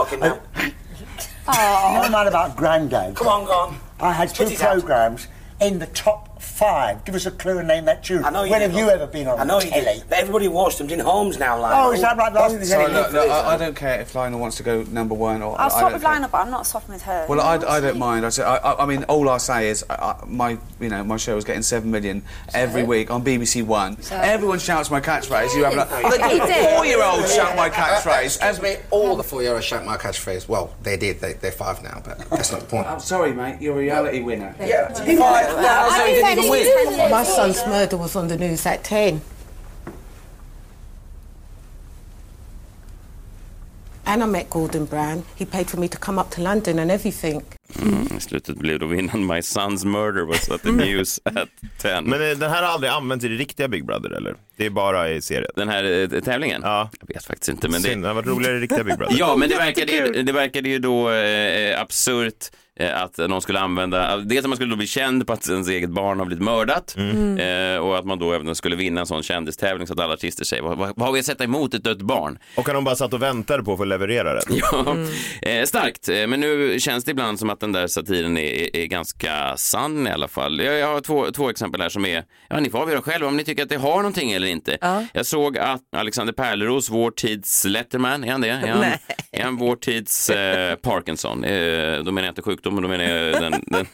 Never 1.47 2.09
mind 2.09 2.25
oh. 2.25 2.27
about 2.27 2.55
granddad. 2.55 3.15
Come 3.15 3.27
on, 3.27 3.45
go 3.45 3.51
on. 3.51 3.79
I 3.99 4.11
had 4.11 4.33
two 4.33 4.49
programs 4.55 5.27
in 5.59 5.79
the 5.79 5.87
top 5.87 6.30
five. 6.41 7.03
Give 7.05 7.15
us 7.15 7.25
a 7.25 7.31
clue 7.31 7.59
and 7.59 7.67
name 7.67 7.85
that 7.85 8.03
tune. 8.03 8.23
I 8.25 8.29
know 8.29 8.43
you 8.43 8.51
when 8.51 8.61
did, 8.61 8.71
have 8.71 8.79
you 8.79 8.89
ever 8.89 9.07
been 9.07 9.27
on 9.27 9.39
I 9.39 9.43
know 9.43 9.59
you 9.61 9.69
telly? 9.69 9.99
did. 9.99 10.03
But 10.09 10.17
everybody 10.19 10.47
watched 10.47 10.77
them 10.79 10.89
in 10.89 10.99
homes 10.99 11.37
now, 11.39 11.59
like. 11.59 11.73
Oh, 11.75 11.91
is 11.91 12.01
that 12.01 12.17
right? 12.17 12.33
Last 12.33 12.55
there's 12.55 12.69
Sorry, 12.69 12.85
look, 12.85 12.93
left? 12.93 13.13
look, 13.13 13.29
I, 13.29 13.53
I 13.55 13.57
don't 13.57 13.75
care 13.75 14.01
if 14.01 14.13
Lionel 14.15 14.39
wants 14.39 14.57
to 14.57 14.63
go 14.63 14.83
number 14.83 15.13
one 15.15 15.41
or. 15.41 15.59
I'll 15.59 15.67
I 15.67 15.79
swap 15.79 15.93
with. 15.93 16.03
Lionel, 16.03 16.29
but 16.29 16.39
I'm 16.39 16.51
not 16.51 16.65
swapping 16.67 16.93
with 16.93 17.03
her. 17.03 17.25
Well, 17.29 17.39
I, 17.41 17.55
I 17.55 17.79
don't 17.79 17.97
mind. 17.97 18.25
I, 18.25 18.29
say, 18.29 18.43
I, 18.43 18.57
I- 18.57 18.83
I 18.83 18.85
mean, 18.85 19.03
all 19.03 19.29
I 19.29 19.37
say 19.37 19.69
is 19.69 19.85
I, 19.89 19.93
I, 19.95 20.23
my, 20.25 20.57
you 20.79 20.89
know, 20.89 21.03
my 21.03 21.17
show 21.17 21.37
is 21.37 21.43
getting 21.45 21.61
seven 21.61 21.91
million 21.91 22.23
every 22.53 22.83
week 22.83 23.11
on 23.11 23.23
BBC 23.23 23.63
One. 23.63 23.97
Everyone 24.11 24.59
shouts 24.59 24.89
my 24.89 24.99
catchphrase. 25.01 25.55
You 25.55 25.63
have 25.65 25.75
like, 25.75 25.89
they 26.19 26.39
do. 26.39 26.67
Four-year-olds 26.75 27.33
shout 27.35 27.55
my 27.55 27.69
catchphrase. 27.69 28.37
Excuse 28.37 28.61
me, 28.61 28.75
all 28.89 29.15
the 29.15 29.23
four-year-olds 29.23 29.65
shout 29.65 29.85
my 29.85 29.97
catchphrase. 29.97 30.47
Well, 30.47 30.73
they 30.81 30.97
did. 30.97 31.19
They, 31.19 31.33
they're 31.33 31.51
five 31.51 31.83
now, 31.83 32.01
but 32.03 32.17
that's 32.29 32.51
not 32.51 32.61
the 32.61 32.67
point. 32.67 32.87
I'm 32.87 32.99
sorry, 32.99 33.33
mate. 33.33 33.61
You're 33.61 33.75
a 33.75 33.79
reality 33.79 34.21
winner. 34.21 34.55
Yeah. 34.59 34.91
Five. 35.21 35.45
How 35.47 36.05
you 36.37 36.55
didn't 36.55 36.81
even 36.83 36.97
win? 36.99 37.11
My 37.11 37.23
son's 37.25 37.67
murder 37.67 37.97
was 37.97 38.15
on 38.15 38.27
the 38.27 38.37
news 38.37 38.65
at 38.65 38.83
10. 38.83 39.21
And 44.03 44.23
I 44.23 44.25
met 44.25 44.49
Gordon 44.49 44.85
Brown. 44.85 45.23
He 45.35 45.45
paid 45.45 45.69
for 45.69 45.77
me 45.79 45.87
to 45.87 45.97
come 45.97 46.19
up 46.21 46.29
to 46.31 46.41
London 46.41 46.79
and 46.79 46.91
everything. 46.91 47.41
I 48.17 48.19
slutet 48.19 48.57
blev 48.57 48.79
då 48.79 48.85
vinnaren 48.85 49.25
My 49.27 49.39
Son's 49.41 49.85
Murder 49.85 50.25
was 50.25 50.49
at 50.49 50.61
the 50.61 50.71
news 50.71 51.19
at 51.23 51.49
10. 51.77 52.01
Men 52.01 52.21
eh, 52.31 52.37
den 52.37 52.51
här 52.51 52.61
har 52.63 52.69
aldrig 52.69 52.91
använts 52.91 53.25
i 53.25 53.27
det 53.27 53.35
riktiga 53.35 53.67
Big 53.67 53.85
Brother, 53.85 54.09
eller? 54.09 54.35
Det 54.57 54.65
är 54.65 54.69
bara 54.69 55.09
i 55.09 55.21
serien? 55.21 55.51
Den 55.55 55.69
här 55.69 56.13
eh, 56.13 56.21
tävlingen? 56.21 56.61
Ja. 56.63 56.89
Jag 56.99 57.07
vet 57.15 57.25
faktiskt 57.25 57.49
inte. 57.49 57.69
Men 57.69 57.81
det... 57.81 57.87
Synd, 57.89 58.03
det 58.03 58.07
hade 58.07 58.21
varit 58.21 58.27
roligare 58.37 58.57
i 58.57 58.59
riktiga 58.59 58.83
Big 58.83 58.97
Brother. 58.97 59.15
Ja, 59.19 59.35
men 59.35 59.49
det 59.49 59.55
verkade, 59.55 59.91
ju- 59.91 60.23
det 60.23 60.31
verkade 60.31 60.69
ju 60.69 60.79
då 60.79 61.09
eh, 61.11 61.81
absurt 61.81 62.51
att 62.93 63.17
någon 63.17 63.41
skulle 63.41 63.59
använda, 63.59 64.17
dels 64.17 64.45
att 64.45 64.49
man 64.49 64.55
skulle 64.55 64.69
då 64.71 64.75
bli 64.75 64.87
känd 64.87 65.27
på 65.27 65.33
att 65.33 65.49
ens 65.49 65.69
eget 65.69 65.89
barn 65.89 66.19
har 66.19 66.25
blivit 66.25 66.43
mördat 66.43 66.95
eh, 67.39 67.77
och 67.81 67.97
att 67.97 68.05
man 68.05 68.19
då 68.19 68.33
även 68.33 68.55
skulle 68.55 68.75
vinna 68.75 69.01
en 69.01 69.07
sån 69.07 69.23
kändistävling 69.23 69.87
så 69.87 69.93
att 69.93 69.99
alla 69.99 70.13
artister 70.13 70.45
säger 70.45 70.63
vad, 70.63 70.77
vad, 70.77 70.93
vad 70.95 71.05
har 71.07 71.13
vi 71.13 71.19
att 71.19 71.25
sätta 71.25 71.43
emot 71.43 71.73
ett 71.73 71.83
dött 71.83 72.01
barn? 72.01 72.39
Och 72.57 72.65
kan 72.65 72.75
de 72.75 72.83
bara 72.83 72.95
satt 72.95 73.13
och 73.13 73.21
väntade 73.21 73.63
på 73.63 73.77
för 73.77 73.83
att 73.83 73.87
leverera 73.87 74.33
den? 74.33 74.43
Ja, 74.71 74.95
eh, 75.49 75.65
starkt. 75.65 76.09
Eh, 76.09 76.27
Men 76.27 76.39
nu 76.39 76.79
känns 76.79 77.03
det 77.05 77.11
ibland 77.11 77.39
som 77.39 77.49
att 77.49 77.59
den 77.59 77.71
där 77.71 77.87
satiren 77.87 78.37
är, 78.37 78.51
är, 78.53 78.75
är 78.77 78.85
ganska 78.85 79.57
sann 79.57 80.07
i 80.07 80.11
alla 80.11 80.27
fall. 80.27 80.59
Jag, 80.59 80.75
jag 80.79 80.87
har 80.87 81.01
två, 81.01 81.31
två 81.31 81.49
exempel 81.49 81.81
här 81.81 81.89
som 81.89 82.05
är, 82.05 82.23
ja 82.49 82.59
ni 82.59 82.69
får 82.69 82.79
avgöra 82.79 83.01
själva 83.01 83.27
om 83.27 83.37
ni 83.37 83.43
tycker 83.43 83.63
att 83.63 83.69
det 83.69 83.77
har 83.77 83.95
någonting 83.97 84.31
eller 84.31 84.47
inte. 84.47 84.77
Jag 85.13 85.25
såg 85.25 85.57
att 85.57 85.81
Alexander 85.95 86.33
Pärleros, 86.33 86.89
vår 86.89 87.11
tids 87.11 87.65
Letterman, 87.65 88.23
är 88.23 88.31
han 88.31 88.41
det? 88.41 88.49
Är 88.49 88.67
han, 88.67 88.83
är 89.31 89.43
han 89.43 89.57
vår 89.57 89.75
tids 89.75 90.29
eh, 90.29 90.75
Parkinson? 90.75 91.43
Eh, 91.43 91.99
då 92.03 92.11
menar 92.11 92.21
jag 92.27 92.31
inte 92.31 92.41
sjukdomen, 92.61 92.83
då 92.83 92.89
menar 92.89 93.03
jag 93.03 93.41
den, 93.41 93.63
den, 93.67 93.85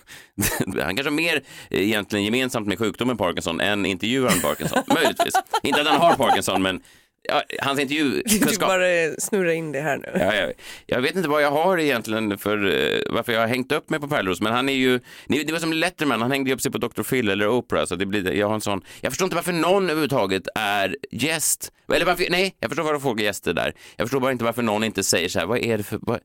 han 0.81 0.95
kanske 0.95 1.03
har 1.03 1.11
mer 1.11 1.41
eh, 1.69 1.81
egentligen 1.81 2.25
gemensamt 2.25 2.67
med 2.67 2.79
sjukdomen 2.79 3.17
Parkinson 3.17 3.61
än 3.61 3.85
intervjuaren 3.85 4.41
Parkinson, 4.41 4.83
möjligtvis. 4.93 5.33
Inte 5.63 5.81
att 5.81 5.87
han 5.87 6.01
har 6.01 6.15
Parkinson, 6.15 6.61
men 6.61 6.81
ja, 7.23 7.43
hans 7.61 7.77
Du 7.77 7.81
intervjukunskap. 7.81 8.69
bara 8.69 9.15
snurra 9.17 9.53
in 9.53 9.71
det 9.71 9.81
här 9.81 9.97
nu. 9.97 10.07
Ja, 10.13 10.35
jag, 10.35 10.53
jag 10.85 11.01
vet 11.01 11.15
inte 11.15 11.29
vad 11.29 11.43
jag 11.43 11.51
har 11.51 11.77
egentligen 11.77 12.37
för 12.37 12.57
eh, 12.57 13.13
varför 13.13 13.33
jag 13.33 13.39
har 13.39 13.47
hängt 13.47 13.71
upp 13.71 13.89
mig 13.89 13.99
på 13.99 14.07
Pärleros, 14.07 14.41
men 14.41 14.53
han 14.53 14.69
är 14.69 14.73
ju, 14.73 14.99
det 15.27 15.51
var 15.51 15.59
som 15.59 15.73
Letterman, 15.73 16.21
han 16.21 16.31
hängde 16.31 16.53
upp 16.53 16.61
sig 16.61 16.71
på 16.71 16.77
Dr. 16.77 17.03
Phil 17.03 17.29
eller 17.29 17.47
Oprah, 17.47 17.85
så 17.85 17.95
det 17.95 18.05
blir, 18.05 18.33
jag 18.33 18.47
har 18.47 18.55
en 18.55 18.61
sån, 18.61 18.81
jag 19.01 19.11
förstår 19.11 19.25
inte 19.25 19.35
varför 19.35 19.53
någon 19.53 19.83
överhuvudtaget 19.83 20.47
är 20.55 20.95
gäst, 21.11 21.71
eller 21.93 22.05
varför, 22.05 22.25
nej, 22.29 22.55
jag 22.59 22.69
förstår 22.69 22.83
varför 22.83 22.99
folk 22.99 23.19
är 23.19 23.23
gäster 23.23 23.53
där, 23.53 23.73
jag 23.95 24.07
förstår 24.07 24.19
bara 24.19 24.31
inte 24.31 24.45
varför 24.45 24.61
någon 24.61 24.83
inte 24.83 25.03
säger 25.03 25.29
så 25.29 25.39
här, 25.39 25.45
vad 25.45 25.57
är 25.57 25.77
det 25.77 25.83
för, 25.83 25.99
vad, 26.01 26.19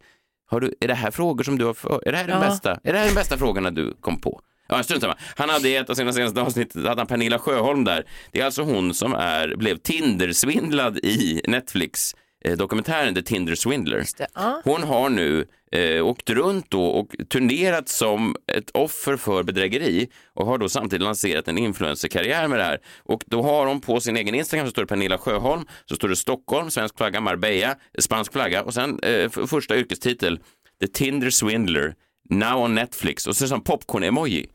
har 0.52 0.60
du, 0.60 0.74
är 0.80 0.88
det 0.88 0.94
här 0.94 1.10
frågor 1.10 1.44
som 1.44 1.58
du 1.58 1.64
har, 1.64 1.74
för, 1.74 2.02
är 2.08 2.12
det 2.12 2.18
här 2.18 2.26
den 2.26 2.42
Ja. 2.42 2.48
bästa, 2.48 2.78
är 2.84 2.92
det 2.92 2.98
här 2.98 3.06
den 3.06 3.14
bästa 3.14 3.38
frågorna 3.38 3.70
du 3.70 3.94
kom 4.00 4.20
på? 4.20 4.40
Ja, 4.68 4.82
strunt 4.82 5.02
samma. 5.02 5.16
Han 5.36 5.48
hade 5.50 5.68
i 5.68 5.76
ett 5.76 5.90
av 5.90 5.94
sina 5.94 6.12
senaste 6.12 6.40
avsnitt, 6.40 6.74
hade 6.74 7.00
han 7.00 7.06
Pernilla 7.06 7.38
Sjöholm 7.38 7.84
där. 7.84 8.04
Det 8.32 8.40
är 8.40 8.44
alltså 8.44 8.62
hon 8.62 8.94
som 8.94 9.14
är, 9.14 9.56
blev 9.56 9.76
Tinder-svindlad 9.76 10.98
i 10.98 11.40
Netflix 11.48 12.14
dokumentären 12.50 13.14
The 13.14 13.22
Tinder 13.22 13.54
Swindler. 13.54 14.04
det. 14.16 14.26
Hon 14.64 14.82
har 14.82 15.08
nu 15.08 15.46
eh, 15.72 16.06
åkt 16.06 16.30
runt 16.30 16.70
då 16.70 16.84
och 16.84 17.14
turnerat 17.28 17.88
som 17.88 18.36
ett 18.52 18.70
offer 18.70 19.16
för 19.16 19.42
bedrägeri 19.42 20.08
och 20.34 20.46
har 20.46 20.58
då 20.58 20.68
samtidigt 20.68 21.04
lanserat 21.04 21.48
en 21.48 21.58
influencerkarriär 21.58 22.48
med 22.48 22.58
det 22.58 22.64
här. 22.64 22.78
Och 23.04 23.24
då 23.26 23.42
har 23.42 23.66
hon 23.66 23.80
på 23.80 24.00
sin 24.00 24.16
egen 24.16 24.34
Instagram 24.34 24.66
så 24.66 24.70
står 24.70 24.82
det 24.82 24.86
Pernilla 24.86 25.18
Sjöholm, 25.18 25.66
så 25.84 25.94
står 25.94 26.08
det 26.08 26.16
Stockholm, 26.16 26.70
svensk 26.70 26.96
flagga, 26.96 27.20
Marbella, 27.20 27.76
spansk 27.98 28.32
flagga 28.32 28.62
och 28.62 28.74
sen 28.74 28.98
eh, 29.02 29.30
första 29.30 29.76
yrkestitel 29.76 30.40
The 30.80 30.86
Tinder 30.86 31.30
Swindler, 31.30 31.94
now 32.30 32.64
on 32.64 32.74
Netflix 32.74 33.26
och 33.26 33.36
så 33.36 33.48
som 33.48 33.60
popcorn-emoji. 33.60 34.46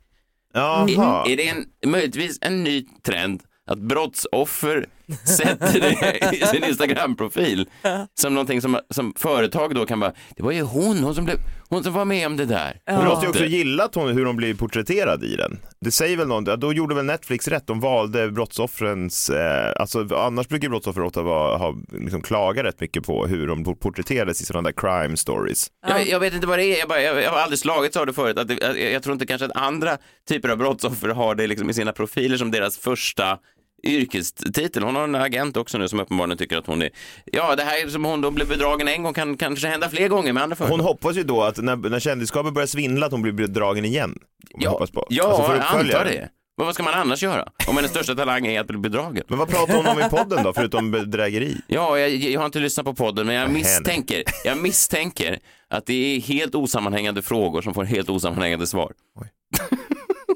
Är, 0.53 1.31
är 1.31 1.37
det 1.37 1.47
en, 1.47 1.65
möjligtvis 1.91 2.37
en 2.41 2.63
ny 2.63 2.85
trend 3.03 3.43
att 3.65 3.79
brottsoffer 3.79 4.87
sätter 5.23 5.79
det 5.79 6.35
i 6.35 6.45
sin 6.45 6.63
Instagram-profil 6.63 7.69
som 8.13 8.33
någonting 8.33 8.61
som, 8.61 8.79
som 8.89 9.13
företag 9.17 9.75
då 9.75 9.85
kan 9.85 9.99
bara, 9.99 10.13
det 10.35 10.43
var 10.43 10.51
ju 10.51 10.61
hon, 10.61 10.97
hon 11.03 11.15
som, 11.15 11.25
blev, 11.25 11.37
hon 11.69 11.83
som 11.83 11.93
var 11.93 12.05
med 12.05 12.27
om 12.27 12.37
det 12.37 12.45
där. 12.45 12.81
Hon 12.89 13.05
måste 13.05 13.25
ju 13.25 13.29
också 13.29 13.45
gilla 13.45 13.83
att 13.83 13.95
hon, 13.95 14.07
hur 14.07 14.25
hon 14.25 14.35
blir 14.35 14.53
porträtterad 14.53 15.23
i 15.23 15.35
den. 15.35 15.59
Det 15.81 15.91
säger 15.91 16.17
väl 16.17 16.27
något, 16.27 16.61
då 16.61 16.73
gjorde 16.73 16.95
väl 16.95 17.05
Netflix 17.05 17.47
rätt, 17.47 17.67
de 17.67 17.79
valde 17.79 18.31
brottsoffrens, 18.31 19.29
eh, 19.29 19.73
alltså 19.75 20.15
annars 20.15 20.47
brukar 20.47 20.69
brottsoffer 20.69 21.01
ofta 21.03 21.21
vara, 21.21 21.57
ha, 21.57 21.75
liksom, 21.91 22.21
klaga 22.21 22.63
rätt 22.63 22.79
mycket 22.81 23.05
på 23.05 23.27
hur 23.27 23.47
de 23.47 23.63
porträtterades 23.63 24.41
i 24.41 24.45
sådana 24.45 24.69
där 24.69 24.73
crime 24.77 25.17
stories. 25.17 25.67
Jag, 25.87 26.07
jag 26.07 26.19
vet 26.19 26.33
inte 26.33 26.47
vad 26.47 26.59
det 26.59 26.65
är, 26.65 26.79
jag, 26.79 26.89
bara, 26.89 27.01
jag, 27.01 27.21
jag 27.23 27.31
har 27.31 27.39
aldrig 27.39 27.59
slagits 27.59 27.97
av 27.97 28.05
det 28.05 28.13
förut. 28.13 28.37
Att 28.37 28.47
det, 28.47 28.57
jag, 28.61 28.91
jag 28.91 29.03
tror 29.03 29.13
inte 29.13 29.25
kanske 29.25 29.45
att 29.45 29.57
andra 29.57 29.97
typer 30.29 30.49
av 30.49 30.57
brottsoffer 30.57 31.09
har 31.09 31.35
det 31.35 31.47
liksom 31.47 31.69
i 31.69 31.73
sina 31.73 31.91
profiler 31.91 32.37
som 32.37 32.51
deras 32.51 32.77
första 32.77 33.37
yrkestitel. 33.83 34.83
Hon 34.83 34.95
har 34.95 35.03
en 35.03 35.15
agent 35.15 35.57
också 35.57 35.77
nu 35.77 35.87
som 35.87 35.99
uppenbarligen 35.99 36.37
tycker 36.37 36.57
att 36.57 36.67
hon 36.67 36.81
är, 36.81 36.89
ja 37.25 37.55
det 37.55 37.63
här 37.63 37.87
som 37.89 38.05
hon 38.05 38.21
då 38.21 38.31
blev 38.31 38.47
bedragen 38.47 38.87
en 38.87 39.03
gång 39.03 39.13
kan 39.13 39.37
kanske 39.37 39.67
hända 39.67 39.89
fler 39.89 40.07
gånger 40.07 40.33
med 40.33 40.43
andra 40.43 40.55
företag. 40.55 40.77
Hon 40.77 40.85
hoppas 40.85 41.15
ju 41.17 41.23
då 41.23 41.43
att 41.43 41.57
när, 41.57 41.75
när 41.75 41.99
kändisskapet 41.99 42.53
börjar 42.53 42.67
svindla 42.67 43.05
att 43.05 43.11
hon 43.11 43.21
blir 43.21 43.33
bedragen 43.33 43.85
igen. 43.85 44.19
Ja, 44.57 44.69
hoppas 44.69 44.91
på. 44.91 45.07
ja 45.09 45.23
Alltså 45.23 45.53
jag 45.53 45.61
antar 45.61 46.05
det. 46.05 46.29
Men 46.57 46.65
vad 46.65 46.75
ska 46.75 46.83
man 46.83 46.93
annars 46.93 47.23
göra? 47.23 47.49
Om 47.67 47.75
hennes 47.75 47.91
största 47.91 48.15
talang 48.15 48.47
är 48.47 48.61
att 48.61 48.67
bli 48.67 48.77
bedragen. 48.77 49.23
Men 49.27 49.39
vad 49.39 49.49
pratar 49.49 49.75
hon 49.75 49.85
om 49.85 49.99
i 49.99 50.09
podden 50.09 50.43
då, 50.43 50.53
förutom 50.53 50.91
bedrägeri? 50.91 51.57
Ja, 51.67 51.99
jag, 51.99 52.09
jag 52.09 52.39
har 52.39 52.45
inte 52.45 52.59
lyssnat 52.59 52.85
på 52.85 52.93
podden, 52.93 53.27
men 53.27 53.35
jag 53.35 53.51
misstänker, 53.51 54.23
jag 54.43 54.57
misstänker 54.57 55.39
att 55.69 55.85
det 55.85 55.93
är 55.93 56.21
helt 56.21 56.55
osammanhängande 56.55 57.21
frågor 57.21 57.61
som 57.61 57.73
får 57.73 57.83
helt 57.83 58.09
osammanhängande 58.09 58.67
svar. 58.67 58.91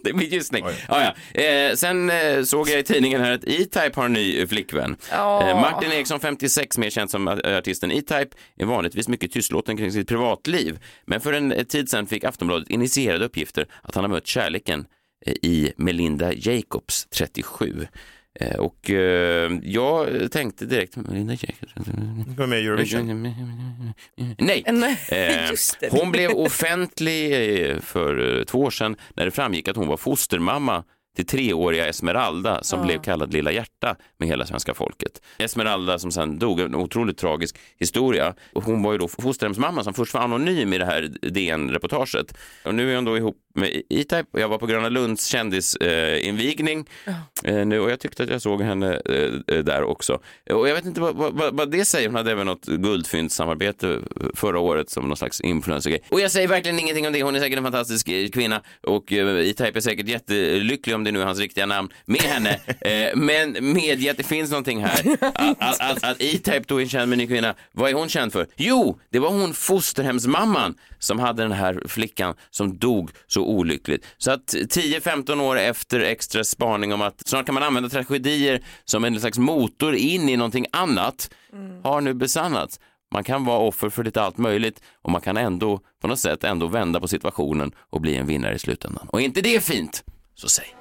det 0.04 0.10
är 0.10 0.14
min 0.14 0.30
gissning. 0.30 0.66
Ja, 0.88 1.14
ja. 1.34 1.42
Eh, 1.42 1.76
sen 1.76 2.10
eh, 2.10 2.44
såg 2.44 2.70
jag 2.70 2.80
i 2.80 2.84
tidningen 2.84 3.22
här 3.22 3.32
att 3.32 3.44
E-Type 3.44 3.92
har 3.96 4.06
en 4.06 4.14
ny 4.14 4.40
eh, 4.40 4.48
flickvän. 4.48 4.96
Ja. 5.12 5.50
Eh, 5.50 5.62
Martin 5.62 5.92
Eriksson, 5.92 6.20
56, 6.20 6.78
mer 6.78 6.90
känd 6.90 7.10
som 7.12 7.28
eh, 7.28 7.58
artisten 7.58 7.92
E-Type, 7.92 8.30
är 8.58 8.66
vanligtvis 8.66 9.08
mycket 9.08 9.32
tystlåten 9.32 9.78
kring 9.78 9.92
sitt 9.92 10.08
privatliv. 10.08 10.80
Men 11.06 11.22
för 11.22 11.34
en 11.34 11.52
eh, 11.52 11.64
tid 11.64 11.90
sedan 11.90 12.08
fick 12.08 12.24
Aftonbladet 12.24 12.70
initierade 12.70 13.26
uppgifter 13.26 13.66
att 13.82 13.96
han 13.96 14.04
har 14.04 14.10
mött 14.10 14.28
kärleken 14.28 14.86
i 15.26 15.72
Melinda 15.78 16.34
Jacobs, 16.34 17.08
37. 17.16 17.88
Eh, 18.40 18.60
Och 18.60 18.90
eh, 18.90 19.52
jag 19.64 20.32
tänkte 20.32 20.66
direkt, 20.66 20.96
Jacobs... 20.98 21.74
Går 22.38 22.48
med 22.48 22.62
i 22.62 22.66
Eurovision. 22.68 23.34
Nej, 24.38 24.64
Eh, 25.12 25.50
just 25.50 25.80
det. 25.80 25.90
hon 25.92 26.12
blev 26.12 26.32
offentlig 26.32 27.32
eh, 27.72 27.80
för 27.80 28.38
eh, 28.40 28.44
två 28.44 28.60
år 28.60 28.72
sedan 28.72 28.96
när 29.16 29.26
det 29.26 29.32
framgick 29.32 29.68
att 29.68 29.76
hon 29.76 29.88
var 29.88 29.98
fostermamma 29.98 30.84
till 31.16 31.26
treåriga 31.26 31.88
Esmeralda 31.88 32.64
som 32.64 32.80
Ja. 32.80 32.86
blev 32.86 33.02
kallad 33.02 33.34
Lilla 33.34 33.52
hjärta 33.52 33.96
med 34.20 34.28
hela 34.28 34.46
svenska 34.46 34.74
folket. 34.74 35.22
Esmeralda 35.38 36.00
som 36.00 36.12
sen 36.12 36.40
dog, 36.40 36.60
en 36.60 36.76
otroligt 36.76 37.18
tragisk 37.18 37.58
historia. 37.80 38.34
Och 38.54 38.64
hon 38.64 38.84
var 38.84 38.92
ju 38.92 38.98
då 38.98 39.08
fosterhemsmamma 39.08 39.84
som 39.84 39.94
först 39.94 40.14
var 40.14 40.22
anonym 40.22 40.74
i 40.74 40.78
det 40.78 40.86
här 40.86 41.02
DN-reportaget. 41.22 42.38
Och 42.66 42.76
nu 42.76 42.92
är 42.92 42.96
hon 42.96 43.06
då 43.06 43.18
ihop 43.18 43.38
med 43.54 43.82
E-Type 43.90 44.26
och 44.32 44.40
jag 44.40 44.50
var 44.50 44.58
på 44.58 44.66
Gröna 44.66 44.90
Lunds 44.90 45.26
kändisinvigning 45.26 46.86
eh, 47.44 47.66
nu 47.66 47.80
och 47.80 47.92
jag 47.92 48.00
tyckte 48.00 48.24
att 48.24 48.30
jag 48.30 48.42
såg 48.42 48.62
henne 48.62 49.02
eh, 49.06 49.56
eh, 49.56 49.64
där 49.64 49.84
också. 49.84 50.20
Och 50.50 50.70
jag 50.70 50.76
vet 50.76 50.86
inte 50.86 51.02
vad, 51.02 51.16
vad, 51.16 51.58
vad 51.58 51.72
det 51.72 51.86
säger, 51.86 52.08
hon 52.08 52.16
hade 52.16 52.32
även 52.32 52.46
något 52.46 52.66
guldfyndssamarbete 52.66 54.00
förra 54.36 54.60
året 54.60 54.90
som 54.90 55.08
någon 55.08 55.18
slags 55.18 55.42
influencergrej. 55.42 56.04
Och 56.10 56.22
jag 56.22 56.32
säger 56.32 56.48
verkligen 56.48 56.80
ingenting 56.80 57.08
om 57.08 57.14
det, 57.14 57.24
hon 57.24 57.36
är 57.36 57.40
säkert 57.40 57.58
en 57.58 57.64
fantastisk 57.64 58.08
eh, 58.08 58.30
kvinna 58.30 58.62
och 58.82 59.14
eh, 59.14 59.50
E-Type 59.50 59.80
är 59.80 59.82
säkert 59.82 60.08
jättelycklig 60.08 60.96
om 60.96 61.04
det 61.04 61.12
nu 61.12 61.22
är 61.22 61.26
hans 61.26 61.40
riktiga 61.40 61.66
namn 61.66 61.90
med 62.06 62.22
henne. 62.22 62.60
Eh, 62.82 63.16
men 63.16 63.74
medge 63.74 64.12
att 64.12 64.18
det 64.18 64.24
finns 64.24 64.50
någonting 64.50 64.84
här. 64.84 65.02
Att, 65.22 65.58
att, 65.60 65.82
att, 65.82 66.04
att 66.04 66.22
E-Type 66.22 66.64
då 66.68 66.82
är 66.82 66.86
känd 66.86 67.10
med 67.10 67.16
en 67.16 67.18
ny 67.18 67.28
kvinna, 67.28 67.56
vad 67.72 67.90
är 67.90 67.94
hon 67.94 68.10
känd 68.10 68.34
för? 68.34 68.48
Jo, 68.56 69.00
det 69.10 69.20
var 69.20 69.30
hon 69.30 69.54
fosterhemsmamman 69.54 70.76
som 71.00 71.20
hade 71.20 71.44
den 71.44 71.52
här 71.52 71.84
flickan 71.88 72.36
som 72.50 72.78
dog 72.78 73.12
så 73.28 73.41
olyckligt. 73.42 74.06
Så 74.18 74.32
att 74.32 74.54
10-15 74.54 75.42
år 75.42 75.58
efter 75.58 76.00
extra 76.00 76.44
spaning 76.44 76.94
om 76.94 77.02
att 77.02 77.28
snart 77.28 77.46
kan 77.46 77.54
man 77.54 77.64
använda 77.64 77.90
tragedier 77.90 78.64
som 78.86 79.04
en 79.04 79.20
slags 79.20 79.38
motor 79.38 79.96
in 79.96 80.30
i 80.30 80.38
någonting 80.38 80.66
annat 80.72 81.30
har 81.84 82.02
nu 82.02 82.14
besannats. 82.14 82.80
Man 83.14 83.24
kan 83.24 83.46
vara 83.46 83.60
offer 83.60 83.90
för 83.90 84.04
lite 84.04 84.22
allt 84.22 84.38
möjligt 84.38 84.82
och 85.02 85.12
man 85.12 85.22
kan 85.22 85.38
ändå 85.38 85.80
på 86.02 86.08
något 86.08 86.20
sätt 86.20 86.44
ändå 86.44 86.68
vända 86.68 87.00
på 87.00 87.08
situationen 87.08 87.72
och 87.90 88.02
bli 88.02 88.16
en 88.16 88.28
vinnare 88.28 88.56
i 88.56 88.60
slutändan. 88.60 89.08
Och 89.12 89.22
är 89.22 89.26
inte 89.26 89.42
det 89.42 89.64
fint, 89.64 90.04
så 90.36 90.50
säg. 90.50 90.76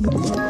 Ett 0.00 0.49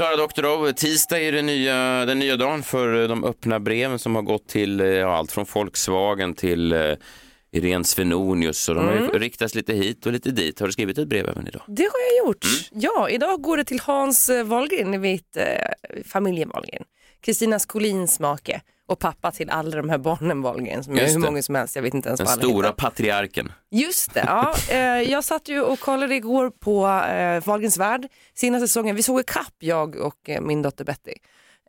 Klara 0.00 0.16
Doktorov, 0.16 0.72
tisdag 0.72 1.20
är 1.20 1.32
det 1.32 1.42
nya, 1.42 2.04
den 2.06 2.18
nya 2.18 2.36
dagen 2.36 2.62
för 2.62 3.08
de 3.08 3.24
öppna 3.24 3.60
breven 3.60 3.98
som 3.98 4.14
har 4.14 4.22
gått 4.22 4.48
till 4.48 4.80
eh, 4.80 4.86
ja, 4.86 5.16
allt 5.16 5.32
från 5.32 5.46
Volkswagen 5.54 6.34
till 6.34 6.72
eh, 6.72 6.94
Irene 7.52 7.84
Svenonius 7.84 8.68
och 8.68 8.74
de 8.74 8.84
har 8.84 8.96
Mm. 8.96 9.10
riktats 9.18 9.54
lite 9.54 9.72
hit 9.72 10.06
och 10.06 10.12
lite 10.12 10.30
dit. 10.30 10.60
Har 10.60 10.66
du 10.66 10.72
skrivit 10.72 10.98
ett 10.98 11.08
brev 11.08 11.28
även 11.28 11.46
idag? 11.48 11.62
Det 11.66 11.82
har 11.82 12.00
jag 12.18 12.26
gjort. 12.26 12.44
Mm. 12.44 12.82
Ja, 12.82 13.08
idag 13.08 13.42
går 13.42 13.56
det 13.56 13.64
till 13.64 13.80
Hans 13.80 14.28
eh, 14.28 14.44
Wahlgren, 14.44 15.02
vet 15.02 15.36
eh, 15.36 15.44
familjen 16.06 16.48
Wahlgren. 16.48 16.84
Kristina 17.20 17.58
Skolins 17.58 18.20
make 18.20 18.60
och 18.90 18.98
pappa 18.98 19.30
till 19.30 19.50
alla 19.50 19.76
de 19.76 19.88
här 19.90 19.98
barnen 19.98 20.42
Wahlgren 20.42 20.84
som 20.84 20.98
är 20.98 21.06
hur 21.06 21.18
många 21.18 21.42
som 21.42 21.54
helst, 21.54 21.76
jag 21.76 21.82
vet 21.82 21.94
inte 21.94 22.08
ens 22.08 22.18
Den 22.18 22.26
vad 22.26 22.32
alla 22.32 22.42
stora 22.42 22.66
heter. 22.66 22.76
patriarken. 22.76 23.52
Just 23.70 24.14
det, 24.14 24.24
ja. 24.26 24.54
Eh, 24.70 24.78
jag 25.10 25.24
satt 25.24 25.48
ju 25.48 25.60
och 25.60 25.80
kollade 25.80 26.14
igår 26.14 26.50
på 26.50 26.86
eh, 26.88 27.46
Wahlgrens 27.46 27.78
värld, 27.78 28.08
senaste 28.34 28.68
säsongen. 28.68 28.96
Vi 28.96 29.02
såg 29.02 29.26
kapp 29.26 29.54
jag 29.58 29.96
och 29.96 30.30
eh, 30.30 30.40
min 30.40 30.62
dotter 30.62 30.84
Betty. 30.84 31.12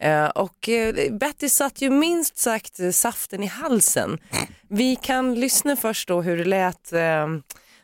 Eh, 0.01 0.25
och 0.25 0.69
Betty 1.11 1.49
satt 1.49 1.81
ju 1.81 1.89
minst 1.89 2.37
sagt 2.37 2.79
saften 2.95 3.43
i 3.43 3.47
halsen. 3.47 4.17
Vi 4.69 4.95
kan 4.95 5.35
lyssna 5.35 5.75
först 5.75 6.07
då 6.07 6.21
hur 6.21 6.37
det 6.37 6.45
lät 6.45 6.91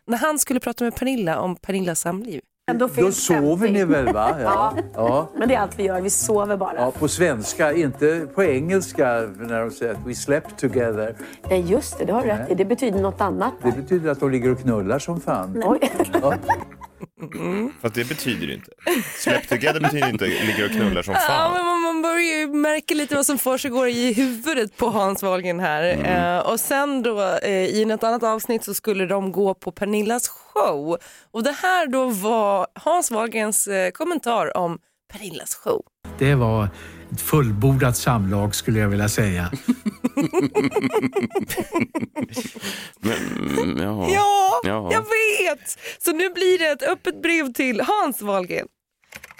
när 0.07 0.17
han 0.17 0.39
skulle 0.39 0.59
prata 0.59 0.83
med 0.83 0.95
Pernilla 0.95 1.39
om 1.39 1.55
Pernillas 1.55 1.99
samliv. 1.99 2.41
Då 2.75 3.11
sover 3.11 3.69
ni 3.69 3.85
väl 3.85 4.13
va? 4.13 4.35
Ja. 4.43 4.73
ja. 4.93 5.29
Men 5.37 5.47
det 5.47 5.55
är 5.55 5.59
allt 5.59 5.79
vi 5.79 5.83
gör, 5.83 6.01
vi 6.01 6.09
sover 6.09 6.57
bara. 6.57 6.75
Ja, 6.75 6.91
på 6.91 7.07
svenska, 7.07 7.73
inte 7.73 8.27
på 8.35 8.43
engelska 8.43 9.05
när 9.39 9.61
de 9.61 9.71
säger 9.71 9.93
att 9.93 9.99
we 10.05 10.13
slept 10.15 10.59
together. 10.59 11.15
Nej 11.49 11.61
just 11.61 11.97
det, 11.97 12.05
det 12.05 12.13
har 12.13 12.21
du 12.21 12.27
rätt 12.27 12.51
i. 12.51 12.55
Det 12.55 12.65
betyder 12.65 13.01
något 13.01 13.21
annat. 13.21 13.53
Det 13.63 13.71
betyder 13.71 14.11
att 14.11 14.19
de 14.19 14.31
ligger 14.31 14.51
och 14.51 14.59
knullar 14.59 14.99
som 14.99 15.19
fan. 15.21 15.63
Oj. 15.65 15.79
Ja. 17.19 17.69
Fast 17.81 17.95
det 17.95 18.03
betyder 18.09 18.47
det 18.47 18.53
inte. 18.53 18.71
Släpp 19.17 19.49
together 19.49 19.79
betyder 19.79 20.09
inte 20.09 20.25
ligger 20.25 20.65
och 20.65 20.71
knullar 20.71 21.01
som 21.01 21.13
Ja, 21.13 21.19
fan. 21.19 21.53
men 21.53 21.65
man, 21.65 21.81
man 21.81 22.01
börjar 22.01 22.39
ju 22.39 22.47
märka 22.47 22.93
lite 22.93 23.15
vad 23.15 23.25
som 23.25 23.37
försiggår 23.37 23.87
i 23.87 24.13
huvudet 24.13 24.77
på 24.77 24.89
Hans 24.89 25.23
Wahlgren 25.23 25.59
här. 25.59 25.83
Mm. 25.83 26.05
Eh, 26.05 26.39
och 26.39 26.59
sen 26.59 27.03
då 27.03 27.21
eh, 27.43 27.51
i 27.51 27.85
något 27.85 28.03
annat 28.03 28.23
avsnitt 28.23 28.63
så 28.63 28.73
skulle 28.73 29.05
de 29.05 29.31
gå 29.31 29.53
på 29.53 29.71
Pernillas 29.71 30.27
show. 30.27 30.97
Och 31.31 31.43
det 31.43 31.51
här 31.61 31.87
då 31.87 32.09
var 32.09 32.67
Hans 32.73 33.11
Wahlgrens 33.11 33.67
eh, 33.67 33.91
kommentar 33.91 34.57
om 34.57 34.79
Pernillas 35.13 35.55
show. 35.55 35.81
Det 36.19 36.35
var 36.35 36.69
ett 37.11 37.21
fullbordat 37.21 37.97
samlag 37.97 38.55
skulle 38.55 38.79
jag 38.79 38.87
vilja 38.89 39.09
säga. 39.09 39.51
Men, 42.99 43.77
ja. 43.77 44.09
Ja, 44.09 44.61
Ja. 44.63 44.89
jag 44.91 45.01
vet! 45.01 45.77
Så 45.99 46.11
nu 46.11 46.29
blir 46.29 46.59
det 46.59 46.67
ett 46.67 46.83
öppet 46.83 47.21
brev 47.21 47.53
till 47.53 47.81
Hans 47.81 48.21
Wahlgren. 48.21 48.67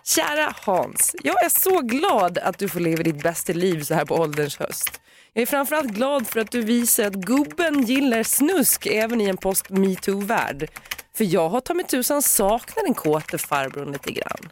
Kära 0.04 0.56
Hans, 0.62 1.16
jag 1.24 1.44
är 1.46 1.50
så 1.50 1.82
glad 1.82 2.38
att 2.38 2.58
du 2.60 2.70
får 2.70 2.80
leva 2.80 3.04
ditt 3.04 3.24
bästa 3.24 3.54
liv 3.54 3.82
så 3.84 3.94
här 3.94 4.06
på 4.06 4.16
ålderns 4.16 4.58
höst. 4.58 5.02
Jag 5.34 5.42
är 5.42 5.46
framförallt 5.46 5.88
glad 5.88 6.28
för 6.28 6.40
att 6.40 6.52
du 6.52 6.62
visar 6.62 7.04
att 7.06 7.14
gubben 7.14 7.82
gillar 7.84 8.24
snusk 8.24 8.86
även 8.86 9.22
i 9.22 9.26
en 9.26 9.38
post-metoo-värld. 9.38 10.70
För 11.18 11.24
jag 11.24 11.50
har 11.50 11.62
ta 11.62 11.74
mig 11.74 11.86
tusan 11.86 12.22
saknat 12.22 12.86
den 12.86 12.94
kåte 12.94 13.38
farbrorn 13.38 13.92
lite 13.92 14.12
grann. 14.12 14.50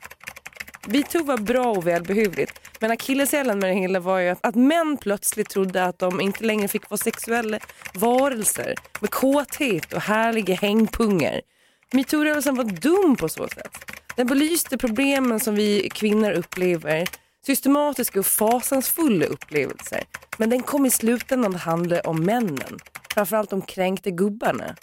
Metoo 0.87 1.23
var 1.23 1.37
bra 1.37 1.65
och 1.65 1.87
välbehövligt. 1.87 2.59
Men 2.79 2.91
akilleshälen 2.91 3.59
med 3.59 3.69
det 3.69 3.79
hela 3.79 3.99
var 3.99 4.19
ju 4.19 4.29
att, 4.29 4.45
att 4.45 4.55
män 4.55 4.97
plötsligt 5.01 5.49
trodde 5.49 5.85
att 5.85 5.99
de 5.99 6.21
inte 6.21 6.43
längre 6.43 6.67
fick 6.67 6.89
vara 6.89 6.97
sexuella 6.97 7.59
varelser 7.93 8.75
med 8.99 9.09
kåthet 9.09 9.93
och 9.93 10.01
härliga 10.01 10.55
hängpungar. 10.55 11.41
Metoo-rörelsen 11.91 12.55
var 12.55 12.63
dum 12.63 13.15
på 13.15 13.29
så 13.29 13.47
sätt. 13.47 13.77
Den 14.15 14.27
belyste 14.27 14.77
problemen 14.77 15.39
som 15.39 15.55
vi 15.55 15.89
kvinnor 15.89 16.31
upplever, 16.31 17.07
systematiska 17.45 18.19
och 18.19 18.25
fasansfulla 18.25 19.25
upplevelser. 19.25 20.03
Men 20.37 20.49
den 20.49 20.63
kom 20.63 20.85
i 20.85 20.89
slutändan 20.89 21.55
att 21.55 21.61
handla 21.61 22.01
om 22.01 22.23
männen, 22.23 22.79
framförallt 23.13 23.49
de 23.49 23.61
kränkta 23.61 24.09
gubbarna. 24.09 24.75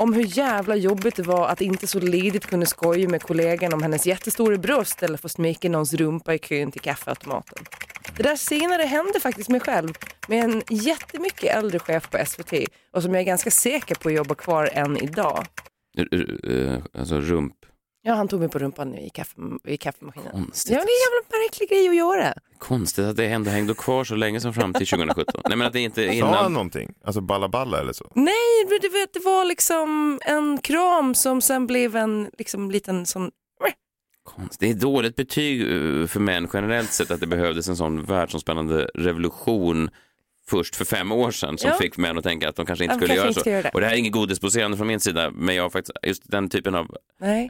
Om 0.00 0.12
hur 0.12 0.38
jävla 0.38 0.76
jobbigt 0.76 1.16
det 1.16 1.22
var 1.22 1.48
att 1.48 1.60
inte 1.60 1.86
så 1.86 2.00
ledigt 2.00 2.46
kunna 2.46 2.66
skoja 2.66 3.08
med 3.08 3.22
kollegan 3.22 3.72
om 3.72 3.82
hennes 3.82 4.06
jättestora 4.06 4.56
bröst 4.56 5.02
eller 5.02 5.16
få 5.18 5.28
smeka 5.28 5.68
någons 5.68 5.94
rumpa 5.94 6.34
i 6.34 6.38
kön 6.38 6.72
till 6.72 6.80
kaffeautomaten. 6.80 7.64
Det 8.16 8.22
där 8.22 8.36
senare 8.36 8.82
hände 8.82 9.20
faktiskt 9.20 9.48
mig 9.48 9.60
själv 9.60 9.88
med 10.28 10.44
en 10.44 10.62
jättemycket 10.68 11.56
äldre 11.56 11.78
chef 11.78 12.10
på 12.10 12.18
SVT 12.26 12.52
och 12.92 13.02
som 13.02 13.14
jag 13.14 13.20
är 13.20 13.26
ganska 13.26 13.50
säker 13.50 13.94
på 13.94 14.10
jobbar 14.10 14.34
kvar 14.34 14.70
än 14.72 14.96
idag. 14.96 15.44
R 15.98 16.50
eh, 16.50 17.00
Alltså 17.00 17.20
rump. 17.20 17.54
Ja, 18.02 18.14
han 18.14 18.28
tog 18.28 18.40
mig 18.40 18.48
på 18.48 18.58
rumpan 18.58 18.94
i, 18.94 19.10
kaffe, 19.10 19.34
i 19.64 19.76
kaffemaskinen. 19.76 20.32
Konstigt. 20.32 20.72
Ja, 20.72 20.78
det 20.78 20.82
är 20.82 20.96
en 20.96 21.12
jävla 21.12 21.44
märklig 21.44 21.68
grej 21.68 21.88
att 21.88 21.96
göra. 21.96 22.34
Konstigt 22.58 23.04
att 23.04 23.16
det 23.16 23.26
ändå 23.26 23.50
hängde 23.50 23.74
kvar 23.74 24.04
så 24.04 24.14
länge 24.14 24.40
som 24.40 24.54
fram 24.54 24.72
till 24.72 24.86
2017. 24.86 25.42
Nej 25.48 25.56
men 25.56 25.66
att 25.66 25.72
det 25.72 25.80
inte 25.80 26.04
Sa 26.04 26.26
han 26.26 26.38
innan... 26.38 26.52
någonting? 26.52 26.94
Alltså 27.04 27.20
balla 27.20 27.48
balla 27.48 27.80
eller 27.80 27.92
så? 27.92 28.12
Nej, 28.14 28.64
men 28.68 28.78
du 28.82 28.88
vet, 28.88 29.12
det 29.12 29.20
var 29.20 29.44
liksom 29.44 30.20
en 30.24 30.58
kram 30.58 31.14
som 31.14 31.40
sen 31.40 31.66
blev 31.66 31.96
en 31.96 32.30
liksom, 32.38 32.70
liten 32.70 33.06
sån... 33.06 33.30
Det 34.58 34.70
är 34.70 34.74
dåligt 34.74 35.16
betyg 35.16 35.60
eh, 35.62 36.06
för 36.06 36.20
män 36.20 36.48
generellt 36.52 36.92
sett 36.92 37.10
att 37.10 37.20
det 37.20 37.26
behövdes 37.26 37.68
en 37.68 37.76
sån 37.76 38.04
världsomspännande 38.04 38.90
revolution 38.94 39.90
först 40.50 40.76
för 40.76 40.84
fem 40.84 41.12
år 41.12 41.30
sedan 41.30 41.58
som 41.58 41.70
Ja. 41.70 41.76
fick 41.76 41.96
män 41.96 42.18
att 42.18 42.24
tänka 42.24 42.48
att 42.48 42.56
de 42.56 42.66
kanske 42.66 42.84
inte 42.84 42.94
De 42.94 42.98
skulle 42.98 43.08
kanske 43.08 43.20
göra 43.20 43.28
inte 43.28 43.40
så. 43.40 43.50
göra 43.50 43.62
det. 43.62 43.68
Och 43.68 43.80
det 43.80 43.86
här 43.86 43.94
är 43.94 43.98
inget 43.98 44.12
godisposerande 44.12 44.76
från 44.76 44.86
min 44.86 45.00
sida, 45.00 45.30
men 45.30 45.54
jag 45.54 45.62
har 45.62 45.70
faktiskt, 45.70 45.96
just 46.02 46.22
den 46.30 46.48
typen 46.48 46.74
av 46.74 46.96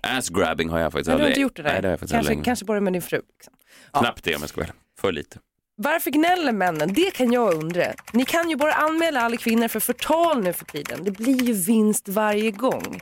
ass-grabbing 0.02 0.68
har 0.70 0.78
jag 0.78 0.92
faktiskt 0.92 1.08
men 1.08 1.16
du 1.16 1.22
har 1.22 1.26
aldrig- 1.28 1.30
inte 1.30 1.40
gjort 1.40 1.56
det 1.56 1.62
där. 1.62 1.72
Nej, 1.72 1.82
det 1.82 1.88
har 1.88 1.92
jag 1.92 2.00
faktiskt 2.00 2.12
kanske, 2.14 2.32
aldrig. 2.32 2.44
kanske 2.44 2.64
bara 2.64 2.80
med 2.80 2.92
din 2.92 3.02
fru. 3.02 3.20
Liksom. 3.36 3.54
Knappt 4.00 4.24
det 4.24 4.34
om 4.34 4.40
jag 4.42 4.48
ska 4.48 4.60
vara. 4.60 4.70
För 5.00 5.12
lite. 5.12 5.38
Varför 5.76 6.10
gnäller 6.10 6.52
männen? 6.52 6.92
Det 6.94 7.10
kan 7.10 7.32
jag 7.32 7.54
undra. 7.54 7.84
Ni 8.12 8.24
kan 8.24 8.50
ju 8.50 8.56
bara 8.56 8.72
anmäla 8.72 9.20
alla 9.20 9.36
kvinnor 9.36 9.68
för 9.68 9.80
förtal 9.80 10.42
nu 10.42 10.52
för 10.52 10.64
tiden. 10.64 11.04
Det 11.04 11.10
blir 11.10 11.42
ju 11.44 11.52
vinst 11.52 12.08
varje 12.08 12.50
gång. 12.50 13.00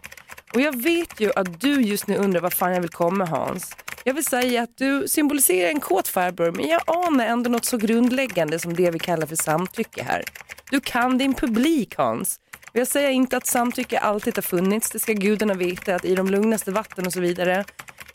Och 0.55 0.61
jag 0.61 0.83
vet 0.83 1.21
ju 1.21 1.33
att 1.37 1.61
du 1.61 1.83
just 1.83 2.07
nu 2.07 2.17
undrar 2.17 2.40
vad 2.40 2.52
fan 2.52 2.73
jag 2.73 2.81
vill 2.81 2.90
komma 2.90 3.25
Hans. 3.25 3.76
Jag 4.05 4.14
vill 4.14 4.25
säga 4.25 4.62
att 4.62 4.76
du 4.76 5.09
symboliserar 5.09 5.71
en 5.71 5.81
kåt 5.81 6.09
farbror 6.09 6.52
men 6.52 6.69
jag 6.69 6.83
anar 6.87 7.26
ändå 7.26 7.50
något 7.50 7.64
så 7.64 7.76
grundläggande 7.76 8.59
som 8.59 8.75
det 8.75 8.90
vi 8.90 8.99
kallar 8.99 9.26
för 9.26 9.37
samtycke 9.37 10.02
här. 10.02 10.25
Du 10.71 10.81
kan 10.81 11.19
din 11.19 11.35
publik 11.35 11.95
Hans. 11.97 12.40
Och 12.71 12.76
jag 12.76 12.88
säger 12.88 13.11
inte 13.11 13.37
att 13.37 13.47
samtycke 13.47 13.99
alltid 13.99 14.37
har 14.37 14.43
funnits, 14.43 14.90
det 14.90 14.99
ska 14.99 15.12
gudarna 15.12 15.55
veta, 15.55 15.95
att 15.95 16.05
i 16.05 16.14
de 16.14 16.26
lugnaste 16.26 16.71
vatten 16.71 17.07
och 17.07 17.12
så 17.12 17.21
vidare. 17.21 17.64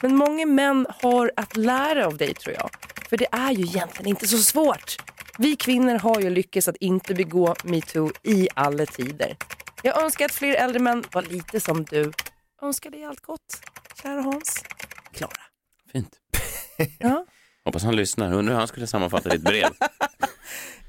Men 0.02 0.16
många 0.16 0.46
män 0.46 0.88
har 1.02 1.32
att 1.36 1.58
lära 1.58 2.08
av 2.08 2.18
dig 2.18 2.34
tror 2.34 2.56
jag. 2.56 2.70
För 3.10 3.18
det 3.18 3.28
är 3.32 3.52
ju 3.52 3.63
egentligen 3.63 4.10
inte 4.10 4.28
så 4.28 4.38
svårt. 4.38 4.98
Vi 5.38 5.56
kvinnor 5.56 5.98
har 5.98 6.22
ju 6.22 6.30
lyckats 6.30 6.68
att 6.68 6.75
inte 6.75 7.13
begå 7.13 7.56
metoo 7.63 8.12
i 8.24 8.48
alla 8.54 8.86
tider. 8.86 9.36
Jag 9.86 10.04
önskar 10.04 10.25
att 10.25 10.32
fler 10.32 10.56
äldre 10.56 10.80
män 10.80 11.04
var 11.12 11.22
lite 11.22 11.60
som 11.60 11.84
du. 11.84 12.12
Önskar 12.62 12.90
dig 12.92 13.06
allt 13.06 13.22
gott, 13.22 13.62
kära 14.02 14.22
Hans. 14.22 14.63
Klara. 15.12 15.32
Fint. 15.92 16.20
Ja. 17.00 17.25
Hoppas 17.66 17.84
han 17.84 17.96
lyssnar. 17.96 18.34
Undrar 18.34 18.54
hur 18.54 18.60
han 18.60 18.68
skulle 18.68 18.88
sammanfatta 18.88 19.30
ditt 19.30 19.42
brev. 19.42 19.70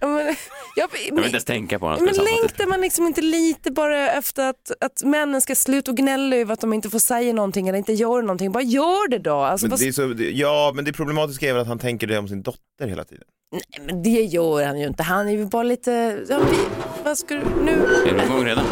Ja, 0.01 0.07
men, 0.09 0.27
jag, 0.27 0.37
Jag 0.77 0.89
vill 0.99 1.09
inte 1.19 1.29
ens 1.31 1.45
tänka 1.45 1.79
på 1.79 1.87
han 1.87 2.05
men 2.05 2.15
längtar 2.15 2.67
man 2.67 2.81
liksom 2.81 3.07
inte 3.07 3.21
lite 3.21 3.71
bara 3.73 4.11
efter 4.11 4.49
att, 4.51 4.71
att 4.81 5.03
männen 5.05 5.41
ska 5.41 5.55
sluta 5.55 5.91
och 5.91 5.97
gnälla 5.97 6.37
över 6.37 6.53
att 6.53 6.61
de 6.61 6.73
inte 6.73 6.91
får 6.91 6.99
säga 6.99 7.33
någonting 7.33 7.69
eller 7.69 7.79
inte 7.79 7.93
gör 7.93 8.23
någonting? 8.23 8.53
Bara 8.53 8.63
gör 8.63 9.09
det 9.09 9.19
då. 9.19 9.35
Alltså, 9.37 9.65
Men 9.67 9.71
vad- 9.71 9.81
det 9.81 9.89
är 9.89 9.93
så, 9.93 10.15
ja, 10.33 10.73
men 10.75 10.85
det 10.85 10.93
problematiska 10.93 11.49
är 11.49 11.53
väl 11.53 11.63
att 11.63 11.69
han 11.69 11.79
tänker 11.79 12.07
det 12.07 12.19
om 12.19 12.29
sin 12.29 12.43
dotter 12.43 12.87
hela 12.89 13.05
tiden. 13.05 13.25
Nej, 13.53 13.87
men 13.87 14.03
det 14.03 14.11
gör 14.11 14.65
han 14.67 14.81
ju 14.81 14.87
inte. 14.87 15.03
Han 15.03 15.29
är 15.29 15.33
ju 15.33 15.47
bara 15.47 15.63
lite... 15.63 16.19
Ja, 16.29 16.39
vi, 16.51 16.57
vad 17.05 17.19
ska 17.19 17.35
du 17.35 17.41
nu? 17.65 17.73
Är 18.09 18.15
du 18.19 18.25
igång 18.25 18.45
redan? 18.45 18.65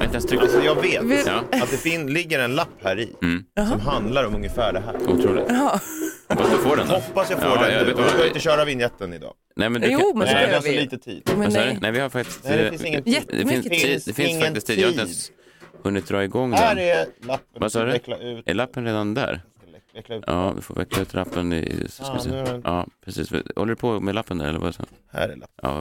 Jag. 0.00 0.16
Alltså 0.16 0.60
jag 0.64 0.74
vet 0.82 1.02
Vi- 1.02 1.22
att 1.62 1.70
det 1.70 1.76
fin- 1.76 2.12
ligger 2.12 2.38
en 2.40 2.54
lapp 2.54 2.68
här 2.82 2.98
i 3.00 3.08
som 3.70 3.80
handlar 3.80 4.24
om 4.24 4.34
ungefär 4.34 4.72
det 4.72 4.80
här. 4.80 4.96
Otroligt. 5.08 5.44
Ja. 5.48 5.80
Hoppas 6.28 6.50
du 6.50 6.56
får 6.58 6.76
den 6.76 6.88
då. 6.88 6.94
Hoppas 6.94 7.30
jag 7.30 7.38
får 7.40 7.48
Ja, 7.48 7.62
den 7.62 7.72
jag 7.74 7.86
du 7.86 7.92
ska 8.10 8.26
inte 8.26 8.40
köra 8.40 8.64
vignetten 8.64 9.12
idag. 9.12 9.32
Nej, 9.60 9.68
men 9.70 9.80
du 9.82 9.88
Jo, 9.92 9.98
kan... 9.98 10.18
men 10.18 10.28
så 10.28 10.34
Nej, 10.34 10.42
gör 10.42 10.48
vi 10.48 10.54
har 10.54 10.60
så 10.62 10.68
vi. 10.70 10.80
lite 10.80 10.98
tid. 10.98 11.22
Men 11.36 11.52
nej. 11.52 11.78
Nej, 11.80 11.90
vi 11.92 11.98
har 12.00 12.08
faktiskt... 12.08 12.44
Nej, 12.44 12.56
det 12.56 12.64
eh, 12.64 12.70
finns 12.70 12.84
ingen 12.84 13.02
tid. 13.04 13.22
det, 13.28 13.36
finns, 13.48 13.62
tid. 13.66 13.72
tid. 13.72 14.02
det 14.06 14.12
finns 14.12 14.42
faktiskt 14.44 14.66
tid. 14.66 14.78
Jag 14.78 14.84
har 14.86 14.92
inte 14.92 15.04
tid. 15.04 15.08
ens 15.10 15.30
hunnit 15.82 16.06
dra 16.08 16.24
igång 16.24 16.52
Här 16.52 16.74
den. 16.74 16.84
är 16.84 17.06
lappen. 17.26 17.60
Vad 17.60 17.72
sa 17.72 17.84
du? 17.84 17.92
Ut. 17.94 18.08
Är 18.48 18.54
lappen 18.54 18.84
redan 18.84 19.14
där? 19.14 19.40
Ja, 20.26 20.52
du 20.56 20.62
får 20.62 20.74
veckla 20.74 21.02
ut 21.02 21.14
lappen 21.14 21.52
i... 21.52 21.86
Ska 21.88 22.04
Ja, 22.06 22.12
vi 22.14 22.20
se. 22.20 22.30
nu 22.30 22.38
är 22.38 22.44
den- 22.44 22.62
Ja, 22.64 22.86
precis. 23.04 23.30
Håller 23.56 23.74
du 23.74 23.76
på 23.76 24.00
med 24.00 24.14
lappen 24.14 24.38
där 24.38 24.48
eller 24.48 24.58
vad? 24.58 24.76
Här 25.12 25.28
är 25.28 25.36
lappen. 25.36 25.54
Ja. 25.62 25.80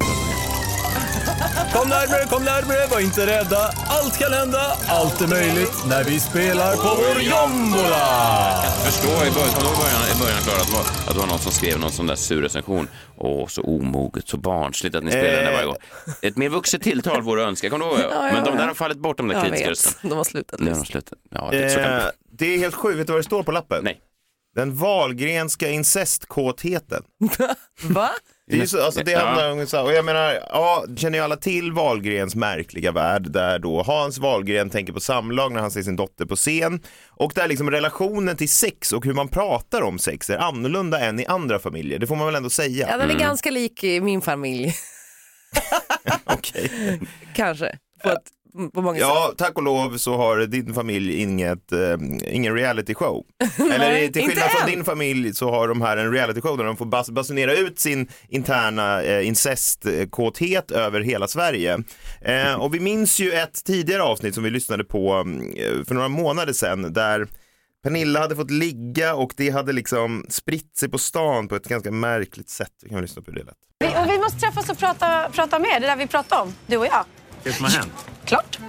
Kom 1.73 1.89
närmare, 1.89 2.25
kom 2.29 2.43
närmare, 2.43 2.87
var 2.91 2.99
inte 2.99 3.25
rädda. 3.27 3.71
Allt 3.87 4.17
kan 4.19 4.33
hända, 4.33 4.61
allt 4.87 5.21
är 5.21 5.27
möjligt 5.27 5.73
när 5.89 6.03
vi 6.03 6.19
spelar 6.19 6.75
på 6.75 6.89
vår 7.01 7.21
jombola. 7.21 8.07
Jag 8.63 8.83
förstår 8.85 9.27
i 9.27 9.31
början, 9.31 9.49
i 9.49 9.79
början, 9.81 10.01
i 10.15 10.19
början 10.21 10.41
Klara, 10.43 10.57
att, 10.61 10.67
det 10.67 10.73
var, 10.73 10.81
att 10.81 11.13
det 11.13 11.19
var 11.19 11.27
någon 11.27 11.39
som 11.39 11.51
skrev 11.51 11.79
någon 11.79 11.91
sån 11.91 12.07
där 12.07 12.15
sur 12.15 12.41
recension. 12.41 12.87
Åh, 13.17 13.47
så 13.47 13.61
omoget, 13.61 14.27
så 14.27 14.37
barnsligt 14.37 14.95
att 14.95 15.03
ni 15.03 15.11
spelar 15.11 15.31
den 15.31 15.45
där 15.45 15.51
varje 15.53 15.65
gång. 15.65 15.75
Ett 16.21 16.37
mer 16.37 16.49
vuxet 16.49 16.81
tilltal 16.81 17.21
vore 17.21 17.43
önska, 17.43 17.69
kommer 17.69 17.85
du 17.85 17.91
ihåg? 17.91 17.99
Ja, 18.01 18.07
ja, 18.27 18.33
Men 18.33 18.43
de 18.43 18.57
där 18.57 18.67
har 18.67 18.73
fallit 18.73 18.97
bort, 18.97 19.17
de 19.17 19.27
där 19.27 19.41
kritiska 19.41 19.69
rösterna. 19.69 20.09
De 20.09 20.17
har 20.17 20.23
slutat. 20.23 20.59
Nu 20.59 20.69
har 20.71 20.77
de 20.77 20.85
slutat. 20.85 21.19
Ja, 21.31 21.49
det, 21.51 21.69
så 21.69 21.75
kan 21.79 21.93
Eh, 21.93 22.03
det 22.31 22.53
är 22.53 22.57
helt 22.57 22.75
sjukt, 22.75 22.99
vet 22.99 23.07
du 23.07 23.13
vad 23.13 23.19
det 23.19 23.23
står 23.25 23.43
på 23.43 23.51
lappen? 23.51 23.83
Nej. 23.83 23.99
Den 24.55 24.77
Wahlgrenska 24.77 25.69
incestkåtheten. 25.69 27.03
Va? 27.83 28.09
Det 28.49 28.61
är 28.61 28.65
så, 28.65 28.81
alltså 28.85 29.03
det 29.03 29.11
Ja. 29.11 29.19
handlar 29.19 29.51
om, 29.51 29.67
så- 29.67 29.81
och 29.83 29.93
jag 29.93 30.05
menar, 30.05 30.33
ja, 30.49 30.85
känner 30.97 31.17
ju 31.17 31.23
alla 31.23 31.35
till 31.35 31.71
Wahlgrens 31.71 32.35
märkliga 32.35 32.91
värld 32.91 33.31
där 33.31 33.59
då 33.59 33.83
Hans 33.83 34.17
Wahlgren 34.17 34.69
tänker 34.69 34.93
på 34.93 34.99
samlag 34.99 35.51
när 35.51 35.61
han 35.61 35.71
ser 35.71 35.81
sin 35.81 35.95
dotter 35.95 36.25
på 36.25 36.35
scen 36.35 36.79
och 37.09 37.31
där 37.35 37.47
liksom 37.47 37.71
relationen 37.71 38.37
till 38.37 38.49
sex 38.51 38.91
och 38.93 39.05
hur 39.05 39.13
man 39.13 39.27
pratar 39.27 39.81
om 39.81 39.99
sex 39.99 40.29
är 40.29 40.37
annorlunda 40.37 40.99
än 40.99 41.19
i 41.19 41.25
andra 41.25 41.59
familjer, 41.59 41.99
det 41.99 42.07
får 42.07 42.15
man 42.15 42.25
väl 42.25 42.35
ändå 42.35 42.49
säga. 42.49 42.87
Ja, 42.89 42.93
Mm. 42.95 43.07
den 43.07 43.15
är 43.17 43.19
ganska 43.19 43.51
lik 43.51 43.83
i 43.83 44.01
min 44.01 44.21
familj. 44.21 44.73
Okej. 46.25 46.99
Kanske. 47.35 47.77
På, 48.03 48.09
ett, 48.09 48.17
på 48.73 48.81
många 48.81 48.99
Ja, 48.99 49.27
sätt. 49.29 49.37
tack 49.37 49.57
och 49.57 49.63
lov 49.63 49.97
så 49.97 50.17
har 50.17 50.37
din 50.45 50.73
familj 50.73 51.21
inget, 51.21 51.71
eh, 51.71 51.97
ingen 52.27 52.55
reality 52.55 52.93
show. 52.93 53.23
Eller 53.59 53.79
Nej, 53.79 54.11
till 54.13 54.21
skillnad 54.27 54.49
från 54.51 54.61
än. 54.69 54.75
din 54.75 54.83
familj 54.85 55.33
så 55.33 55.49
har 55.51 55.67
de 55.67 55.81
här 55.81 55.97
en 55.97 56.11
reality 56.13 56.41
show 56.41 56.57
där 56.57 56.63
de 56.65 56.77
får 56.77 56.85
bas- 56.85 57.11
basunera 57.11 57.53
ut 57.53 57.79
sin 57.79 58.07
interna 58.29 59.01
eh, 59.03 59.27
incestkåthet 59.27 60.71
över 60.71 61.01
hela 61.01 61.27
Sverige. 61.27 61.83
Eh, 62.21 62.53
och 62.53 62.73
vi 62.75 62.79
minns 62.79 63.19
ju 63.19 63.31
ett 63.31 63.63
tidigare 63.65 64.03
avsnitt 64.03 64.35
som 64.35 64.43
vi 64.43 64.49
lyssnade 64.49 64.83
på 64.83 65.13
mm, 65.13 65.41
eh, 65.51 65.85
för 65.87 65.95
några 65.95 66.07
månader 66.09 66.53
sedan 66.53 66.93
där 66.93 67.27
Pernilla 67.83 68.19
hade 68.19 68.35
fått 68.35 68.51
ligga 68.51 69.15
och 69.15 69.33
det 69.37 69.49
hade 69.49 69.73
liksom 69.73 70.25
spritt 70.29 70.77
sig 70.77 70.89
på 70.89 70.97
stan 70.97 71.47
på 71.47 71.55
ett 71.55 71.67
ganska 71.67 71.91
märkligt 71.91 72.49
sätt. 72.49 72.71
Vi 72.83 72.89
kan 72.89 72.95
väl 72.95 73.01
lyssna 73.03 73.21
på 73.21 73.31
hur 73.31 73.39
det 73.39 73.45
lät. 73.45 73.55
Vi, 73.79 73.87
och 73.87 74.09
vi 74.13 74.17
måste 74.17 74.39
träffas 74.39 74.69
och 74.69 74.77
prata, 74.77 75.29
prata 75.33 75.59
mer, 75.59 75.79
det 75.79 75.87
där 75.87 75.95
vi 75.95 76.07
pratade 76.07 76.41
om, 76.41 76.53
du 76.67 76.77
och 76.77 76.85
jag. 76.85 77.05
Det 77.43 77.53
som 77.53 77.65
har 77.65 77.71
hänt? 77.71 77.93
Klart. 78.25 78.59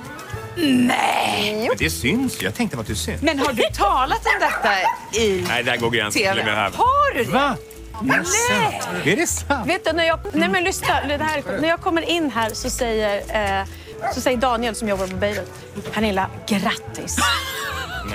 Nej! 0.57 1.67
Men 1.69 1.77
det 1.79 1.91
syns. 1.91 2.43
Jag 2.43 2.55
tänkte 2.55 2.77
på 2.77 2.81
att 2.81 2.87
du 2.87 2.95
ser. 2.95 3.19
Men 3.23 3.39
har 3.39 3.53
du 3.53 3.63
talat 3.75 4.27
om 4.27 4.33
detta 4.41 4.73
i 5.21 5.45
Nej, 5.49 5.63
där 5.65 5.77
går 5.77 5.91
gränsen 5.91 6.23
till 6.23 6.39
och 6.43 6.45
här. 6.55 6.71
Har 6.71 7.15
du 7.15 7.25
det? 7.25 7.31
Va? 7.31 7.57
Nej! 8.03 8.81
Är 9.05 9.17
det 9.17 9.27
sant? 9.27 9.69
Vet 9.69 9.85
du, 9.85 9.93
när 9.93 10.05
jag, 10.05 10.19
nej 10.33 10.49
men 10.49 10.65
lyssna, 10.65 11.01
det 11.09 11.25
här, 11.25 11.39
är- 11.39 11.61
när 11.61 11.69
jag 11.69 11.81
kommer 11.81 12.03
in 12.03 12.31
här 12.31 12.51
så 12.53 12.71
säger, 12.71 13.17
eh, 13.61 13.67
så 14.15 14.21
säger 14.21 14.37
Daniel 14.39 14.75
som 14.75 14.89
jobbar 14.89 15.07
på 15.07 15.17
Beirut, 15.17 15.49
Pernilla, 15.93 16.27
grattis. 16.47 17.17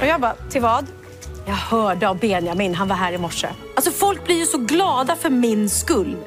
Och 0.02 0.08
jag 0.08 0.22
bara, 0.22 0.36
till 0.52 0.62
vad? 0.62 0.86
Jag 1.48 1.54
hörde 1.56 2.10
av 2.10 2.18
Benjamin, 2.20 2.76
han 2.76 2.88
var 2.88 2.96
här 2.96 3.12
i 3.14 3.18
morse. 3.18 3.48
Alltså 3.76 3.92
folk 3.92 4.26
blir 4.26 4.36
ju 4.40 4.46
så 4.46 4.58
glada 4.58 5.16
för 5.16 5.30
min 5.30 5.70
skull. 5.70 6.18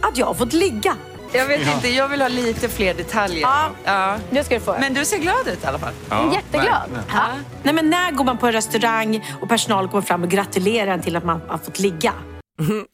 Att 0.00 0.18
jag 0.18 0.26
har 0.26 0.34
fått 0.34 0.52
ligga. 0.52 0.96
Jag 1.34 1.46
vet 1.46 1.74
inte, 1.74 1.88
jag 1.88 2.08
vill 2.08 2.20
ha 2.20 2.28
lite 2.28 2.68
fler 2.68 2.94
detaljer. 2.94 3.40
Ja, 3.40 3.70
ja. 3.84 4.16
det 4.30 4.44
ska 4.44 4.54
du 4.54 4.60
få. 4.60 4.76
Men 4.80 4.94
du 4.94 5.04
ser 5.04 5.18
glad 5.18 5.48
ut 5.48 5.64
i 5.64 5.66
alla 5.66 5.78
fall. 5.78 5.92
Är 6.10 6.32
jätteglad. 6.34 6.90
Ja. 7.12 7.26
Nej, 7.62 7.74
men 7.74 7.90
när 7.90 8.12
går 8.12 8.24
man 8.24 8.38
på 8.38 8.46
en 8.46 8.52
restaurang 8.52 9.26
och 9.40 9.48
personalen 9.48 9.90
kommer 9.90 10.02
fram 10.02 10.22
och 10.22 10.30
gratulerar 10.30 10.90
en 10.92 11.02
till 11.02 11.16
att 11.16 11.24
man 11.24 11.40
har 11.48 11.58
fått 11.58 11.78
ligga? 11.78 12.12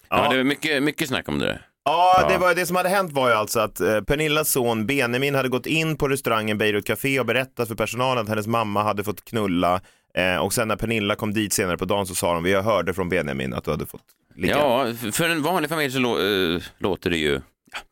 Ja, 0.09 0.29
det 0.33 0.41
är 0.41 0.45
mycket, 0.45 0.83
mycket 0.83 1.09
snack 1.09 1.29
om 1.29 1.39
det 1.39 1.47
där. 1.47 1.67
Ja, 1.85 2.27
det, 2.29 2.39
var, 2.39 2.55
det 2.55 2.67
som 2.67 2.77
hade 2.77 2.89
hänt 2.89 3.13
var 3.13 3.29
ju 3.29 3.35
alltså 3.35 3.61
att 3.61 3.81
eh, 3.81 4.01
Pernillas 4.01 4.51
son 4.51 4.87
Benjamin 4.87 5.35
hade 5.35 5.49
gått 5.49 5.67
in 5.67 5.97
på 5.97 6.09
restaurangen 6.09 6.59
Beirut 6.59 6.87
Café 6.87 7.21
och 7.21 7.27
berättat 7.27 7.69
för 7.69 7.75
personalen 7.75 8.23
att 8.23 8.29
hennes 8.29 8.47
mamma 8.47 8.83
hade 8.83 9.05
fått 9.05 9.25
knulla 9.25 9.81
eh, 10.17 10.37
och 10.37 10.53
sen 10.53 10.69
när 10.69 10.77
Pernilla 10.77 11.15
kom 11.15 11.33
dit 11.35 11.53
senare 11.53 11.77
på 11.79 11.85
dagen 11.85 12.07
så 12.07 12.15
sa 12.15 12.35
de, 12.35 12.43
vi 12.45 12.55
hörde 12.55 12.95
från 12.95 13.09
Benjamin 13.09 13.55
att 13.55 13.65
du 13.65 13.71
hade 13.71 13.87
fått 13.87 14.01
ligga. 14.37 14.59
Ja, 14.59 14.87
för 15.13 15.29
en 15.29 15.43
vanlig 15.43 15.71
familj 15.71 15.93
så 15.93 15.99
lå- 15.99 16.55
eh, 16.57 16.63
låter 16.79 17.11
det 17.11 17.17
ju, 17.17 17.33
ja, 17.35 17.41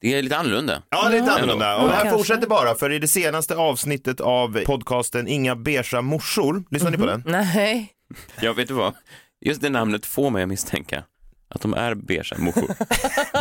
det 0.01 0.15
är 0.15 0.23
lite 0.23 0.37
annorlunda. 0.37 0.83
Ja, 0.91 1.09
det 1.09 1.17
är 1.17 1.21
lite 1.21 1.33
annorlunda. 1.33 1.77
Och 1.77 1.89
det 1.89 1.95
här 1.95 2.11
fortsätter 2.11 2.47
bara, 2.47 2.75
för 2.75 2.93
i 2.93 2.99
det 2.99 3.09
senaste 3.09 3.57
avsnittet 3.57 4.21
av 4.21 4.61
podcasten 4.67 5.29
Inga 5.29 5.57
beiga 5.57 6.03
morsor, 6.03 6.65
lyssnar 6.71 6.91
ni 6.91 6.97
på 6.97 7.07
den? 7.07 7.23
Nej. 7.27 7.93
Ja, 8.41 8.53
vet 8.53 8.69
du 8.69 8.75
vad? 8.75 8.95
Just 9.41 9.61
det 9.61 9.71
namnet 9.71 10.07
får 10.07 10.31
mig 10.31 10.43
att 10.43 10.49
misstänka 10.49 11.05
att 11.51 11.61
de 11.63 11.75
är 11.75 11.95
beiga 11.95 12.23
morsor. 12.39 12.75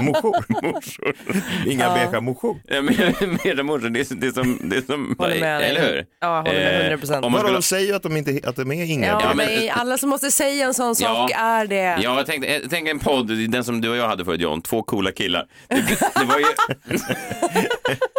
morsor? 0.02 0.46
morsor. 0.74 1.14
Inga 1.68 1.84
Ja. 1.86 1.94
beiga 1.94 2.22
morsor? 2.22 2.58
Ja, 2.68 2.82
men 2.82 2.96
beiga 3.44 3.64
morsor, 3.64 3.90
det 3.90 4.00
är, 4.12 4.16
det 4.16 4.28
är 4.28 4.32
som... 4.32 4.60
Det 4.64 4.78
är 4.78 4.82
som 4.82 5.16
Håller 5.20 5.40
med 5.40 5.62
eller 5.62 5.82
hur? 5.88 6.06
Ja, 6.22 6.38
håller 6.38 6.54
med 6.54 6.92
Eh, 6.94 6.98
100%. 6.98 7.16
om 7.16 7.22
man 7.22 7.32
Vadå, 7.32 7.44
skulle- 7.44 7.58
de 7.58 7.62
säger 7.62 7.88
ju 7.88 7.94
att 7.96 8.04
de, 8.04 8.18
inte, 8.18 8.50
att 8.50 8.56
de 8.56 8.72
är 8.72 8.84
inga 8.92 9.08
Ja, 9.08 9.34
nej, 9.36 9.70
alla 9.70 9.98
som 9.98 10.10
måste 10.10 10.32
säga 10.32 10.66
en 10.66 10.74
sån 10.74 10.96
sak 10.96 11.32
Ja. 11.32 11.38
är 11.40 11.68
det. 11.68 11.76
Ja, 11.76 12.18
jag 12.18 12.26
tänkte, 12.26 12.52
jag 12.54 12.70
tänkte 12.70 12.92
en 12.92 13.00
podd, 13.00 13.50
den 13.50 13.64
som 13.64 13.82
du 13.82 13.90
och 13.90 13.98
jag 13.98 14.08
hade 14.08 14.26
förut 14.26 14.42
John, 14.42 14.62
två 14.62 14.84
coola 14.84 15.12
killar. 15.12 15.46
Det, 15.68 15.76
det, 16.20 16.26
var, 16.26 16.40
ju, 16.40 16.46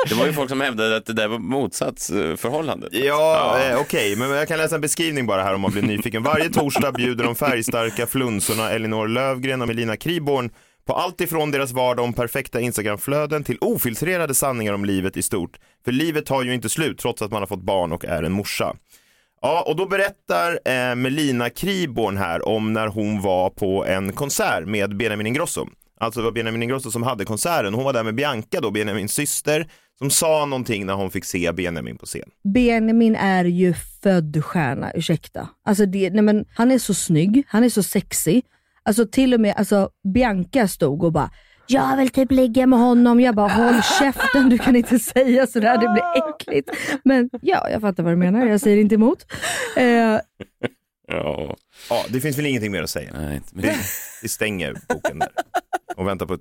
det 0.09 0.15
var 0.15 0.27
ju 0.27 0.33
folk 0.33 0.49
som 0.49 0.61
hävdade 0.61 0.97
att 0.97 1.07
det 1.07 1.13
där 1.13 1.29
var 1.29 1.39
motsatsförhållandet. 1.39 2.89
Ja, 2.93 3.59
eh, 3.71 3.81
okej, 3.81 4.17
men 4.17 4.31
jag 4.31 4.49
kan 4.49 4.59
läsa 4.59 4.75
en 4.75 4.81
beskrivning 4.81 5.27
bara 5.27 5.43
här 5.43 5.55
om 5.55 5.61
man 5.61 5.71
blir 5.71 5.83
nyfiken. 5.83 6.23
Varje 6.23 6.49
torsdag 6.51 6.93
bjuder 6.93 7.25
de 7.25 7.35
färgstarka 7.35 8.07
flunsorna 8.07 8.71
Elinor 8.71 9.09
Lövgren 9.09 9.63
och 9.63 9.69
Melina 9.79 9.97
Kriborn 9.97 10.51
på 10.87 10.93
allt 10.93 11.21
ifrån 11.21 11.51
deras 11.51 11.73
vardag 11.73 12.05
om 12.05 12.13
perfekta 12.13 12.61
Instagramflöden 12.61 13.45
till 13.45 13.59
ofiltrerade 13.61 14.35
sanningar 14.35 14.73
om 14.73 14.85
livet 14.85 15.17
i 15.17 15.23
stort. 15.23 15.59
För 15.85 15.93
livet 15.93 16.27
tar 16.27 16.43
ju 16.43 16.55
inte 16.55 16.69
slut 16.69 16.99
trots 16.99 17.23
att 17.23 17.31
man 17.31 17.43
har 17.43 17.47
fått 17.47 17.63
barn 17.63 17.93
och 17.93 18.05
är 18.05 18.23
en 18.23 18.33
morsa. 18.33 18.77
Ja, 19.43 19.65
och 19.67 19.77
då 19.77 19.87
berättar 19.87 20.59
eh, 20.65 20.95
Melina 20.95 21.51
Kriborn 21.51 22.17
här 22.17 22.49
om 22.49 22.73
när 22.73 22.87
hon 22.87 23.23
var 23.23 23.51
på 23.51 23.85
en 23.85 24.13
konsert 24.13 24.67
med 24.67 24.97
Benjamin 24.97 25.27
Ingrosso. 25.27 25.67
Alltså 26.01 26.21
det 26.21 26.25
var 26.25 26.33
Benjamin 26.33 26.63
Ingrosso 26.63 26.91
som 26.91 27.03
hade 27.03 27.25
konserten. 27.25 27.75
Hon 27.75 27.85
var 27.85 27.93
där 27.93 28.05
med 28.05 28.15
Bianca 28.15 28.61
då, 28.61 28.71
Benjamins 28.71 29.13
syster, 29.13 29.71
som 29.99 30.11
sa 30.11 30.47
någonting 30.47 30.87
när 30.87 30.95
hon 30.95 31.11
fick 31.11 31.25
se 31.25 31.53
Benjamin 31.53 31.99
på 31.99 32.07
scen. 32.07 32.31
Benjamin 32.55 33.17
är 33.17 33.45
ju 33.45 33.75
född 34.03 34.45
stjärna, 34.45 34.93
ursäkta. 34.95 35.49
Alltså 35.65 35.87
det, 35.87 36.11
nej 36.11 36.23
men, 36.23 36.45
han 36.55 36.71
är 36.71 36.79
så 36.79 36.95
snygg, 36.95 37.45
han 37.49 37.65
är 37.65 37.69
så 37.69 37.83
sexig. 37.83 38.45
Alltså 38.89 39.07
till 39.07 39.35
och 39.35 39.41
med 39.41 39.55
alltså, 39.57 39.91
Bianca 40.15 40.69
stod 40.69 41.05
och 41.05 41.13
bara 41.13 41.31
jag 41.71 41.97
vill 41.97 42.09
typ 42.09 42.33
ligga 42.33 42.67
med 42.67 42.79
honom. 42.79 43.21
Jag 43.21 43.35
bara 43.35 43.49
håll 43.49 43.83
käften, 43.99 44.49
du 44.49 44.59
kan 44.59 44.77
inte 44.77 44.99
säga 44.99 45.47
sådär, 45.47 45.79
det 45.79 45.89
blir 45.89 46.05
äckligt. 46.29 46.71
Men 47.05 47.31
ja, 47.43 47.69
jag 47.71 47.81
fattar 47.81 48.03
vad 48.03 48.13
du 48.13 48.17
menar, 48.17 48.47
jag 48.47 48.61
säger 48.61 48.77
inte 48.77 48.95
emot. 48.95 49.27
Eh, 49.77 50.21
Ja. 51.09 51.57
Ja, 51.91 52.05
det 52.09 52.21
finns 52.21 52.39
väl 52.39 52.47
ingenting 52.47 52.73
mer 52.73 52.83
att 52.83 52.91
säga. 52.91 53.11
Nej, 53.15 53.41
vi, 53.53 53.71
vi 54.23 54.29
stänger 54.29 54.77
boken 54.89 55.19
där 55.19 55.29
och 55.97 56.07
väntar 56.07 56.27
på 56.27 56.35
ett 56.35 56.41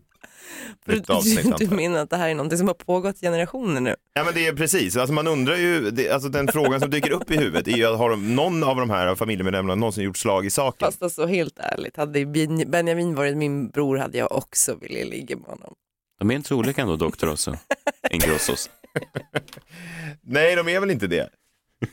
nytt 0.85 1.07
Du, 1.07 1.13
avsnitt. 1.13 1.57
du, 1.57 1.65
jag. 1.65 1.71
menar 1.71 1.99
att 1.99 2.09
det 2.09 2.17
här 2.17 2.29
är 2.29 2.35
något 2.35 2.57
som 2.57 2.67
har 2.67 2.73
pågått 2.75 3.19
generationer 3.19 3.81
nu? 3.81 3.95
Ja 4.13 4.23
men 4.23 4.33
det 4.33 4.47
är 4.47 4.53
precis, 4.53 4.97
alltså 4.97 5.13
man 5.13 5.27
undrar 5.27 5.55
ju, 5.55 5.91
det, 5.91 6.09
alltså 6.09 6.29
den 6.29 6.47
frågan 6.47 6.79
som 6.79 6.89
dyker 6.89 7.11
upp 7.11 7.31
i 7.31 7.37
huvudet 7.37 7.67
är 7.67 7.71
ju 7.77 7.85
att 7.85 7.97
har 7.97 8.09
de, 8.09 8.35
någon 8.35 8.63
av 8.63 8.75
de 8.75 8.89
här 8.89 9.15
familjemedlemmarna 9.15 9.75
någonsin 9.75 10.03
gjort 10.03 10.17
slag 10.17 10.45
i 10.45 10.49
saken? 10.49 10.85
Fast 10.85 11.03
alltså 11.03 11.25
helt 11.25 11.59
ärligt, 11.59 11.97
hade 11.97 12.19
Ben- 12.25 12.69
Benjamin 12.71 13.15
varit 13.15 13.37
min 13.37 13.69
bror 13.69 13.97
hade 13.97 14.17
jag 14.17 14.31
också 14.31 14.75
velat 14.75 15.07
ligga 15.09 15.35
med 15.35 15.45
honom. 15.45 15.73
De 16.19 16.31
är 16.31 16.35
inte 16.35 16.47
så 16.47 16.55
olika 16.55 16.81
ändå, 16.81 16.95
Doktor 16.95 17.31
också. 17.31 17.57
Ingrossos. 18.11 18.69
Nej, 20.23 20.55
de 20.55 20.67
är 20.69 20.79
väl 20.79 20.91
inte 20.91 21.07
det. 21.07 21.29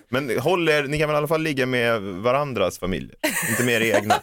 Men 0.09 0.38
håller, 0.38 0.83
ni 0.88 0.99
kan 0.99 1.09
väl 1.09 1.14
i 1.14 1.18
alla 1.18 1.29
fall 1.29 1.42
ligga 1.42 1.66
med 1.66 2.03
varandras 2.03 2.79
familjer, 2.79 3.16
inte 3.51 3.64
med 3.64 3.83
era 3.83 3.99
egna. 3.99 4.14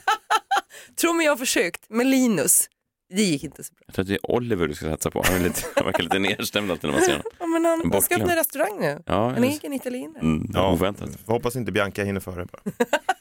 Tror 1.01 1.13
mig 1.13 1.25
jag 1.25 1.31
har 1.31 1.37
försökt 1.37 1.89
med 1.89 2.07
Linus. 2.07 2.69
Det 3.15 3.21
gick 3.21 3.43
inte 3.43 3.63
så 3.63 3.73
bra. 3.73 3.83
Jag 3.85 3.95
tror 3.95 4.03
att 4.03 4.07
det 4.07 4.13
är 4.13 4.31
Oliver 4.31 4.67
du 4.67 4.73
ska 4.73 4.85
satsa 4.89 5.11
på. 5.11 5.23
Han, 5.25 5.35
är 5.35 5.39
lite, 5.39 5.61
han 5.75 5.85
verkar 5.85 6.03
lite 6.03 6.19
nedstämd 6.19 6.71
alltid 6.71 6.89
när 6.89 6.97
man 6.97 7.01
ser 7.05 7.11
honom. 7.11 7.31
Ja, 7.39 7.45
men 7.45 7.65
han, 7.65 7.91
han 7.91 8.01
ska 8.01 8.15
öppna 8.15 8.35
restaurang 8.35 8.79
nu. 8.79 9.03
Ja, 9.05 9.35
en 9.35 9.43
just- 9.43 9.63
egen 9.63 9.73
italienare. 9.73 10.21
Mm, 10.21 10.51
ja. 10.53 10.71
Oväntat. 10.73 11.09
Hoppas 11.25 11.55
inte 11.55 11.71
Bianca 11.71 12.03
hinner 12.03 12.19
före 12.19 12.45
bara. 12.45 12.61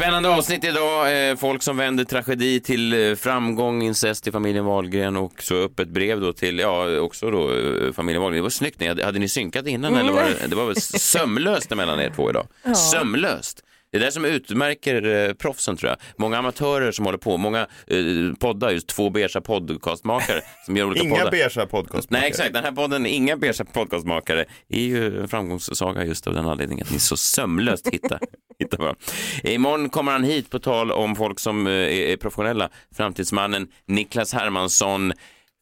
Spännande 0.00 0.28
avsnitt 0.28 0.64
idag. 0.64 1.30
Eh, 1.30 1.36
folk 1.36 1.62
som 1.62 1.76
vänder 1.76 2.04
tragedi 2.04 2.60
till 2.60 3.10
eh, 3.10 3.16
framgång, 3.16 3.82
incest 3.82 4.26
i 4.26 4.32
familjen 4.32 4.64
Wahlgren 4.64 5.16
och 5.16 5.42
så 5.42 5.54
öppet 5.54 5.88
brev 5.88 6.20
då 6.20 6.32
till, 6.32 6.58
ja, 6.58 6.98
också 6.98 7.30
då 7.30 7.52
eh, 7.52 7.92
familjen 7.92 8.22
Wahlgren. 8.22 8.38
Det 8.38 8.42
var 8.42 8.50
snyggt. 8.50 9.02
Hade, 9.04 9.18
ni 9.18 9.28
synkat 9.28 9.66
innan 9.66 9.96
eller 9.96 10.12
var 10.12 10.22
det, 10.22 10.46
det 10.46 10.56
var 10.56 10.66
väl 10.66 10.80
sömlöst 10.80 11.70
mellan 11.70 12.00
er 12.00 12.10
två 12.16 12.30
idag? 12.30 12.46
Ja. 12.62 12.74
Sömlöst. 12.74 13.64
Det 13.92 13.98
är 13.98 14.00
det 14.00 14.12
som 14.12 14.24
utmärker 14.24 15.28
eh, 15.28 15.32
proffsen 15.32 15.76
tror 15.76 15.90
jag. 15.90 15.98
Många 16.16 16.38
amatörer 16.38 16.92
som 16.92 17.04
håller 17.04 17.18
på, 17.18 17.36
många 17.36 17.60
eh, 17.86 17.96
poddar, 18.38 18.70
just 18.70 18.86
två 18.86 19.10
beiga 19.10 19.40
podcastmakare 19.40 20.40
som 20.66 20.76
gör 20.76 20.84
olika 20.84 21.04
Inga 21.04 21.16
poddar. 21.16 21.30
beiga 21.30 21.66
podcastmakare. 21.66 22.20
Nej, 22.20 22.28
exakt. 22.28 22.52
Den 22.52 22.64
här 22.64 22.72
podden, 22.72 23.06
Inga 23.06 23.36
beiga 23.36 23.64
podcastmakare, 23.64 24.44
är 24.68 24.80
ju 24.80 25.20
en 25.20 25.28
framgångssaga 25.28 26.04
just 26.04 26.26
av 26.26 26.34
den 26.34 26.46
anledningen 26.46 26.86
att 26.86 26.92
ni 26.92 26.98
så 26.98 27.16
sömlöst 27.16 27.88
hittar, 27.92 28.20
hittar 28.58 28.78
varandra. 28.78 29.00
Imorgon 29.42 29.88
kommer 29.88 30.12
han 30.12 30.24
hit 30.24 30.50
på 30.50 30.58
tal 30.58 30.92
om 30.92 31.16
folk 31.16 31.40
som 31.40 31.66
eh, 31.66 31.72
är, 31.72 32.16
professionella. 32.16 32.68
Framtidsmannen 32.96 33.68
Niklas 33.86 34.34
Hermansson. 34.34 35.12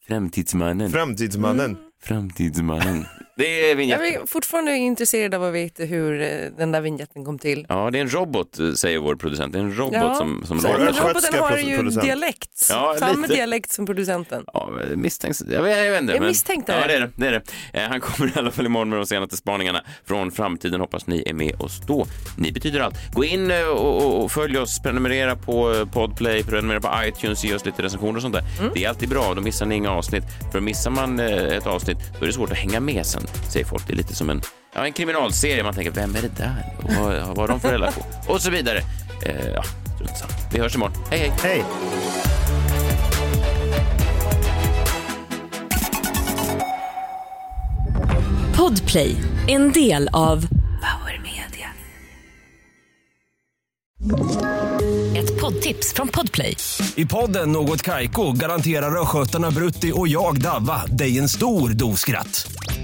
Framtidsmannen. 0.09 0.91
Framtidsmannen. 0.91 1.77
Framtidsmannen. 2.03 3.07
Det 3.38 3.64
är 3.64 3.68
Jag 3.68 3.77
vinjetten. 3.77 4.07
är 4.22 4.27
fortfarande 4.27 4.77
intresserad 4.77 5.35
av 5.35 5.44
att 5.44 5.53
veta 5.55 5.83
hur 5.85 6.20
eh, 6.22 6.29
den 6.59 6.72
där 6.72 6.81
vignetten 6.81 7.24
kom 7.24 7.38
till. 7.38 7.66
Ja, 7.68 7.90
det 7.90 7.98
är 7.98 8.03
en 8.03 8.09
robot, 8.11 8.59
eh, 8.59 8.72
säger 8.72 8.98
vår 8.98 9.16
producent. 9.16 9.53
Det 9.53 9.59
är 9.59 9.62
en 9.62 9.74
robot 9.77 9.94
Ja, 9.94 10.14
som, 10.14 10.44
som 10.46 10.61
så 10.61 10.68
låter 10.68 10.85
den 10.85 10.94
så. 10.94 11.09
roboten 11.09 11.38
har 11.38 11.59
ju 11.59 11.83
dialekt. 11.90 12.66
Ja, 12.70 12.96
Samma 12.98 13.22
lite. 13.22 13.35
dialekt 13.35 13.70
som 13.70 13.87
producenten. 13.87 14.44
Ja, 14.55 14.70
misstänks... 14.94 15.42
Jag 15.51 15.62
vet, 15.62 15.77
jag 15.85 15.90
vet 15.92 16.01
inte. 16.01 16.12
Jag 16.12 16.20
men... 16.20 16.29
misstänkte 16.29 16.72
ja, 16.72 16.79
det. 16.81 16.87
det. 16.87 16.94
Är 16.94 17.01
det, 17.01 17.11
det 17.16 17.27
är 17.27 17.33
det. 17.72 17.83
Eh, 17.83 17.88
han 17.88 18.01
kommer 18.01 18.29
i 18.37 18.38
alla 18.38 18.51
fall 18.51 18.66
imorgon 18.66 18.88
med 18.88 18.98
de 18.98 19.07
senaste 19.07 19.37
spaningarna 19.37 19.83
från 20.07 20.31
framtiden. 20.31 20.81
Hoppas 20.81 21.07
ni 21.07 21.22
är 21.27 21.35
med 21.35 21.61
oss 21.61 21.81
då. 21.87 22.07
Ni 22.38 22.53
betyder 22.53 22.81
allt. 22.81 22.94
Gå 23.14 23.24
in 23.24 23.51
eh, 23.51 23.62
och, 23.68 23.96
och, 24.07 24.24
och 24.24 24.33
följ 24.33 24.59
oss, 24.59 24.79
prenumerera 24.83 25.37
på 25.37 25.74
eh, 25.74 25.85
Podplay, 25.92 26.42
prenumerera 26.44 26.81
på 26.81 26.90
iTunes, 27.09 27.44
ge 27.44 27.55
oss 27.55 27.64
lite 27.64 27.83
recensioner 27.83 28.16
och 28.16 28.22
sånt 28.22 28.35
där. 28.35 28.44
Mm. 28.61 28.70
Det 28.74 28.85
är 28.85 28.88
alltid 28.88 29.09
bra, 29.09 29.35
då 29.35 29.40
missar 29.40 29.66
ni 29.66 29.74
inga 29.74 29.90
avsnitt. 29.90 30.24
För 30.53 30.61
missar 30.61 30.90
man 30.90 31.20
eh, 31.20 31.27
ett 31.57 31.66
avsnitt, 31.66 31.98
då 32.18 32.22
är 32.24 32.27
det 32.27 32.33
svårt 32.33 32.51
att 32.51 32.59
hänga 32.59 32.81
med 32.81 33.07
sen, 33.07 33.22
säger 33.51 33.67
folk. 33.67 33.87
Det 33.87 33.93
är 33.93 33.97
lite 33.97 34.14
som 34.14 34.31
en, 34.31 34.43
ja, 34.75 34.87
en 34.87 34.93
kriminalserie. 34.93 35.62
Man 35.62 35.75
tänker, 35.75 35.91
vem 35.91 36.17
är 36.17 36.23
det 36.23 36.37
där? 36.37 36.75
Och 36.79 36.93
vad, 36.93 37.27
vad 37.27 37.38
har 37.38 37.49
de 37.49 37.61
för 37.61 37.73
relation? 37.73 38.05
Och 38.27 38.43
så 38.43 38.51
vidare. 38.51 38.79
Eh, 39.23 39.49
ja, 39.55 39.62
strunt 39.95 40.19
samma. 40.19 40.33
Vi 40.53 40.59
hörs 40.59 40.75
imorgon. 40.75 40.97
Hej, 41.11 41.19
hej! 41.21 41.33
Hej! 41.43 41.64
Podplay, 48.57 49.17
en 49.49 49.73
del 49.73 50.09
av 50.12 50.47
Power 50.81 51.21
Media. 51.23 51.69
Ett 55.19 55.41
poddtips 55.41 55.93
från 55.95 56.09
Podplay. 56.09 56.57
I 56.95 57.07
podden 57.07 57.53
Något 57.53 57.83
Kaiko 57.83 58.33
garanterar 58.33 59.03
östgötarna 59.03 59.51
Brutti 59.51 59.93
och 59.95 60.09
jag, 60.09 60.41
Davva, 60.41 60.87
dig 60.87 61.19
en 61.19 61.29
stor 61.29 61.71
dos 61.71 62.01
skratt. 62.01 62.53